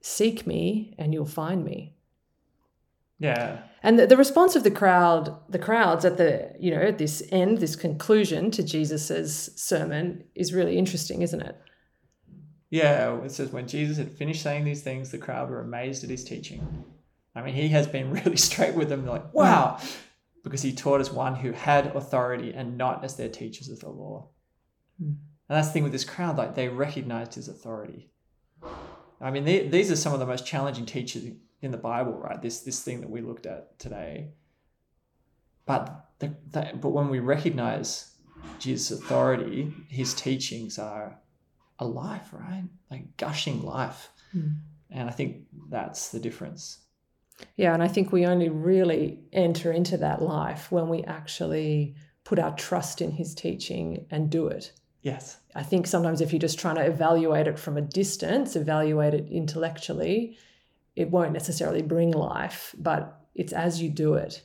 Seek 0.00 0.46
me 0.46 0.94
and 0.98 1.14
you'll 1.14 1.24
find 1.24 1.64
me. 1.64 1.94
Yeah. 3.18 3.60
And 3.84 3.98
the, 3.98 4.06
the 4.08 4.16
response 4.16 4.56
of 4.56 4.64
the 4.64 4.70
crowd, 4.70 5.36
the 5.48 5.58
crowds 5.58 6.04
at 6.04 6.16
the, 6.16 6.52
you 6.58 6.72
know, 6.72 6.82
at 6.82 6.98
this 6.98 7.22
end, 7.30 7.58
this 7.58 7.76
conclusion 7.76 8.50
to 8.52 8.64
Jesus's 8.64 9.50
sermon 9.54 10.24
is 10.34 10.52
really 10.52 10.76
interesting, 10.76 11.22
isn't 11.22 11.40
it? 11.40 11.56
Yeah, 12.72 13.22
it 13.22 13.30
says 13.30 13.52
when 13.52 13.68
Jesus 13.68 13.98
had 13.98 14.10
finished 14.10 14.42
saying 14.42 14.64
these 14.64 14.80
things, 14.80 15.10
the 15.10 15.18
crowd 15.18 15.50
were 15.50 15.60
amazed 15.60 16.04
at 16.04 16.10
his 16.10 16.24
teaching. 16.24 16.86
I 17.34 17.42
mean, 17.42 17.52
he 17.54 17.68
has 17.68 17.86
been 17.86 18.10
really 18.24 18.38
straight 18.38 18.74
with 18.74 18.88
them, 18.88 19.02
They're 19.02 19.12
like, 19.12 19.34
wow, 19.34 19.78
because 20.42 20.62
he 20.62 20.72
taught 20.72 21.02
as 21.02 21.10
one 21.10 21.34
who 21.34 21.52
had 21.52 21.94
authority 21.94 22.54
and 22.54 22.78
not 22.78 23.04
as 23.04 23.14
their 23.14 23.28
teachers 23.28 23.68
of 23.68 23.80
the 23.80 23.90
law. 23.90 24.30
Mm. 25.02 25.08
And 25.08 25.18
that's 25.48 25.66
the 25.66 25.74
thing 25.74 25.82
with 25.82 25.92
this 25.92 26.06
crowd, 26.06 26.38
like, 26.38 26.54
they 26.54 26.68
recognized 26.68 27.34
his 27.34 27.46
authority. 27.46 28.10
I 29.20 29.30
mean, 29.30 29.44
they, 29.44 29.68
these 29.68 29.90
are 29.90 29.96
some 29.96 30.14
of 30.14 30.20
the 30.20 30.24
most 30.26 30.46
challenging 30.46 30.86
teachers 30.86 31.24
in 31.60 31.72
the 31.72 31.76
Bible, 31.76 32.14
right? 32.14 32.40
This 32.40 32.60
this 32.60 32.82
thing 32.82 33.02
that 33.02 33.10
we 33.10 33.20
looked 33.20 33.44
at 33.44 33.78
today. 33.78 34.30
But 35.66 36.06
the, 36.20 36.34
the, 36.50 36.72
but 36.80 36.88
when 36.88 37.10
we 37.10 37.18
recognize 37.18 38.14
Jesus' 38.58 38.98
authority, 38.98 39.74
his 39.88 40.14
teachings 40.14 40.78
are 40.78 41.18
a 41.82 41.84
life, 41.84 42.28
right? 42.32 42.64
Like 42.90 43.16
gushing 43.16 43.62
life. 43.62 44.08
Mm. 44.34 44.56
And 44.90 45.08
I 45.08 45.12
think 45.12 45.46
that's 45.68 46.10
the 46.10 46.20
difference. 46.20 46.78
Yeah, 47.56 47.74
and 47.74 47.82
I 47.82 47.88
think 47.88 48.12
we 48.12 48.24
only 48.26 48.48
really 48.48 49.20
enter 49.32 49.72
into 49.72 49.96
that 49.98 50.22
life 50.22 50.70
when 50.70 50.88
we 50.88 51.02
actually 51.04 51.96
put 52.24 52.38
our 52.38 52.54
trust 52.54 53.00
in 53.00 53.10
his 53.10 53.34
teaching 53.34 54.06
and 54.10 54.30
do 54.30 54.46
it. 54.46 54.72
Yes. 55.02 55.38
I 55.54 55.64
think 55.64 55.86
sometimes 55.86 56.20
if 56.20 56.32
you're 56.32 56.38
just 56.38 56.60
trying 56.60 56.76
to 56.76 56.86
evaluate 56.86 57.48
it 57.48 57.58
from 57.58 57.76
a 57.76 57.82
distance, 57.82 58.54
evaluate 58.54 59.14
it 59.14 59.28
intellectually, 59.28 60.38
it 60.94 61.10
won't 61.10 61.32
necessarily 61.32 61.82
bring 61.82 62.12
life, 62.12 62.74
but 62.78 63.20
it's 63.34 63.52
as 63.52 63.82
you 63.82 63.88
do 63.88 64.14
it. 64.14 64.42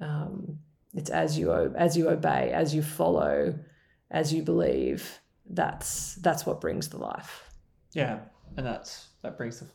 Um, 0.00 0.60
it's 0.94 1.10
as 1.10 1.38
you 1.38 1.52
as 1.52 1.96
you 1.96 2.08
obey, 2.08 2.52
as 2.52 2.74
you 2.74 2.82
follow, 2.82 3.58
as 4.10 4.32
you 4.32 4.42
believe 4.42 5.20
that's 5.50 6.16
that's 6.16 6.44
what 6.46 6.60
brings 6.60 6.88
the 6.88 6.98
life. 6.98 7.50
Yeah, 7.92 8.20
and 8.56 8.66
that's 8.66 9.08
that 9.22 9.36
brings 9.36 9.60
the 9.60 9.66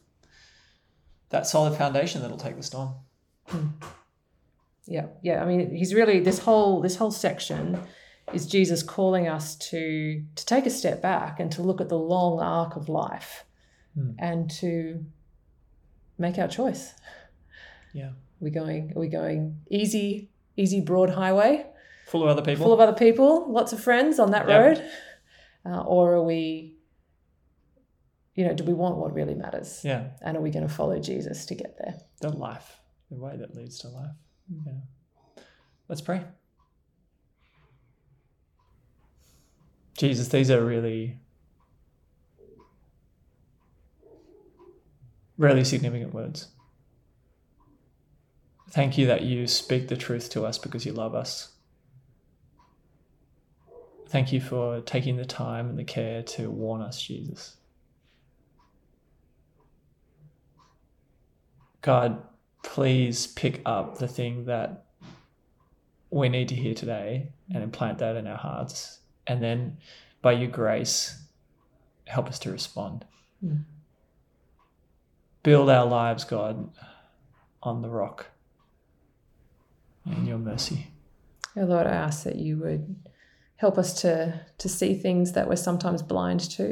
that 1.30 1.48
solid 1.48 1.78
foundation 1.78 2.22
that'll 2.22 2.38
take 2.38 2.58
the 2.58 2.64
storm. 2.64 2.96
Mm. 3.50 3.72
Yeah, 4.86 5.08
yeah. 5.22 5.42
I 5.42 5.46
mean, 5.46 5.74
he's 5.74 5.94
really 5.94 6.20
this 6.20 6.40
whole 6.40 6.82
this 6.82 6.96
whole 6.98 7.12
section 7.12 7.80
is 8.34 8.48
Jesus 8.48 8.84
calling 8.84 9.28
us 9.28 9.56
to 9.56 10.24
to 10.36 10.46
take 10.46 10.66
a 10.66 10.70
step 10.70 11.02
back 11.02 11.40
and 11.40 11.52
to 11.54 11.62
look 11.62 11.82
at 11.82 11.90
the 11.90 11.98
long 11.98 12.40
arc 12.40 12.76
of 12.76 12.90
life, 12.90 13.46
mm. 13.98 14.16
and 14.20 14.50
to 14.52 15.06
make 16.18 16.38
our 16.38 16.48
choice. 16.48 16.94
Yeah, 17.94 18.10
are 18.10 18.42
we 18.42 18.52
going? 18.52 18.94
Are 18.96 19.00
we 19.00 19.08
going 19.08 19.62
easy, 19.70 20.30
easy 20.58 20.82
broad 20.82 21.12
highway? 21.12 21.66
Full 22.08 22.24
of 22.24 22.30
other 22.30 22.42
people. 22.42 22.66
Full 22.66 22.74
of 22.74 22.80
other 22.82 22.98
people. 22.98 23.50
Lots 23.50 23.72
of 23.72 23.82
friends 23.82 24.20
on 24.20 24.32
that 24.32 24.48
yep. 24.48 24.60
road 24.60 24.92
uh, 25.66 25.82
or 25.82 26.14
are 26.14 26.24
we 26.24 26.78
you 28.36 28.46
know 28.46 28.54
do 28.54 28.64
we 28.64 28.74
want 28.74 28.98
what 28.98 29.14
really 29.14 29.36
matters? 29.36 29.82
Yeah. 29.84 30.10
And 30.22 30.38
are 30.38 30.42
we 30.42 30.52
going 30.52 30.68
to 30.68 30.74
follow 30.74 31.00
jesus 31.00 31.46
to 31.48 31.56
get 31.56 31.78
there? 31.78 31.96
The 32.22 32.30
life 32.30 32.78
the 33.10 33.18
way 33.18 33.36
that 33.38 33.56
leads 33.56 33.80
to 33.80 33.90
life. 33.90 34.16
Mm. 34.52 34.66
yeah. 34.66 35.44
Let's 35.88 36.02
pray. 36.02 36.24
Jesus 39.98 40.28
these 40.30 40.50
are 40.50 40.64
really 40.64 41.20
really 45.38 45.64
significant 45.64 46.14
words. 46.14 46.48
Thank 48.70 48.98
you 48.98 49.06
that 49.08 49.24
you 49.24 49.48
speak 49.48 49.90
the 49.90 49.98
truth 49.98 50.30
to 50.30 50.46
us 50.46 50.58
because 50.58 50.86
you 50.86 50.94
love 50.94 51.14
us 51.14 51.52
Thank 54.12 54.34
you 54.34 54.42
for 54.42 54.82
taking 54.82 55.16
the 55.16 55.24
time 55.24 55.70
and 55.70 55.80
the 55.80 55.86
care 55.86 56.22
to 56.22 56.50
warn 56.50 56.82
us, 56.82 57.02
Jesus. 57.02 57.56
God, 61.82 62.22
please 62.62 63.28
pick 63.28 63.62
up 63.66 64.00
the 64.00 64.10
thing 64.10 64.44
that 64.48 64.84
we 66.10 66.28
need 66.28 66.50
to 66.50 66.56
hear 66.56 66.74
today 66.74 67.30
and 67.54 67.64
implant 67.64 68.00
that 68.00 68.18
in 68.18 68.28
our 68.28 68.36
hearts. 68.36 69.00
And 69.28 69.42
then 69.42 69.78
by 70.22 70.34
your 70.34 70.50
grace, 70.50 71.24
help 72.06 72.28
us 72.28 72.38
to 72.40 72.52
respond. 72.52 73.06
Mm. 73.44 73.64
build 75.42 75.70
our 75.70 75.86
lives, 75.86 76.26
God, 76.26 76.70
on 77.64 77.82
the 77.82 77.90
rock 77.90 78.28
in 80.06 80.26
your 80.26 80.38
mercy. 80.38 80.88
Oh 81.56 81.62
Lord, 81.62 81.88
I 81.88 81.92
ask 81.92 82.24
that 82.26 82.36
you 82.36 82.58
would 82.58 82.96
help 83.62 83.78
us 83.78 84.02
to 84.02 84.14
to 84.58 84.68
see 84.68 84.94
things 84.96 85.32
that 85.34 85.48
we're 85.48 85.56
sometimes 85.70 86.02
blind 86.02 86.42
to. 86.58 86.66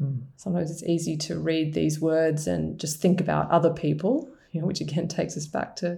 Mm. 0.00 0.22
Sometimes 0.36 0.70
it's 0.70 0.82
easy 0.84 1.16
to 1.26 1.38
read 1.50 1.72
these 1.72 1.98
words 2.00 2.46
and 2.46 2.78
just 2.78 3.00
think 3.00 3.20
about 3.20 3.50
other 3.50 3.72
people, 3.72 4.12
you 4.52 4.60
know, 4.60 4.66
which 4.66 4.82
again 4.82 5.08
takes 5.08 5.36
us 5.36 5.46
back 5.46 5.76
to 5.76 5.88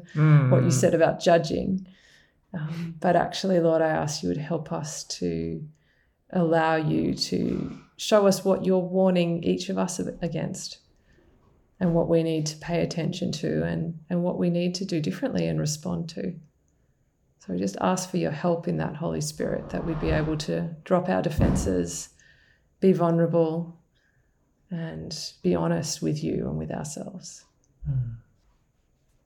what 0.51 0.63
you 0.63 0.69
Mm. 0.71 0.81
said 0.83 0.95
about 0.95 1.21
judging. 1.21 1.87
Um, 2.55 2.95
but 3.01 3.15
actually, 3.17 3.59
Lord, 3.61 3.83
I 3.83 3.89
ask 4.03 4.23
you 4.23 4.29
would 4.31 4.39
help 4.53 4.73
us 4.73 5.05
to 5.21 5.63
allow 6.31 6.77
you 6.77 7.15
to 7.15 7.77
show 7.97 8.27
us 8.27 8.45
what 8.45 8.65
you're 8.65 8.79
warning 8.99 9.43
each 9.43 9.69
of 9.69 9.77
us 9.77 9.99
against 10.23 10.79
and 11.81 11.95
what 11.95 12.09
we 12.09 12.23
need 12.23 12.47
to 12.47 12.57
pay 12.57 12.81
attention 12.83 13.33
to 13.33 13.65
and, 13.65 13.99
and 14.09 14.23
what 14.23 14.39
we 14.39 14.51
need 14.51 14.75
to 14.77 14.85
do 14.85 15.01
differently 15.01 15.47
and 15.49 15.59
respond 15.61 16.09
to. 16.11 16.23
So 17.49 17.55
we 17.55 17.61
just 17.61 17.79
ask 17.81 18.11
for 18.11 18.19
your 18.19 18.31
help 18.31 18.69
in 18.69 18.77
that, 18.77 18.95
Holy 18.95 19.23
Spirit, 19.23 19.71
that 19.71 19.87
we'd 19.87 20.01
be 20.01 20.11
able 20.11 20.37
to 20.37 20.69
drop 20.85 21.09
our 21.09 21.23
defenses, 21.23 22.11
be 22.81 22.93
vulnerable, 22.93 23.75
and 24.71 25.19
be 25.43 25.55
honest 25.55 26.03
with 26.03 26.23
you 26.23 26.47
and 26.47 26.59
with 26.59 26.71
ourselves. 26.71 27.47
Mm. 27.91 28.17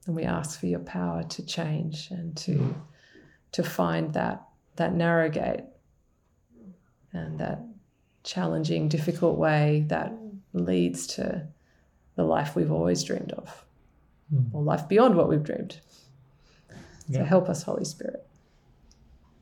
And 0.07 0.15
we 0.15 0.23
ask 0.23 0.61
for 0.61 0.67
your 0.67 0.79
power 0.79 1.25
to 1.25 1.45
change 1.45 2.09
and 2.13 2.37
to 2.39 2.75
to 3.53 3.63
find 3.65 4.15
that 4.15 4.43
that 4.77 4.95
narrow 4.95 5.29
gate 5.29 5.65
and 7.13 7.41
that 7.41 7.61
challenging, 8.23 8.89
difficult 8.89 9.37
way 9.37 9.85
that 9.89 10.13
leads 10.53 11.09
to 11.09 11.45
the 12.15 12.23
life 12.23 12.55
we've 12.55 12.71
always 12.71 13.03
dreamed 13.03 13.33
of, 13.33 13.65
Mm. 14.33 14.55
or 14.55 14.63
life 14.63 14.89
beyond 14.89 15.17
what 15.17 15.29
we've 15.29 15.43
dreamed. 15.43 15.81
So 17.13 17.19
Yeah. 17.19 17.25
help 17.27 17.49
us, 17.49 17.63
Holy 17.63 17.85
Spirit. 17.85 18.27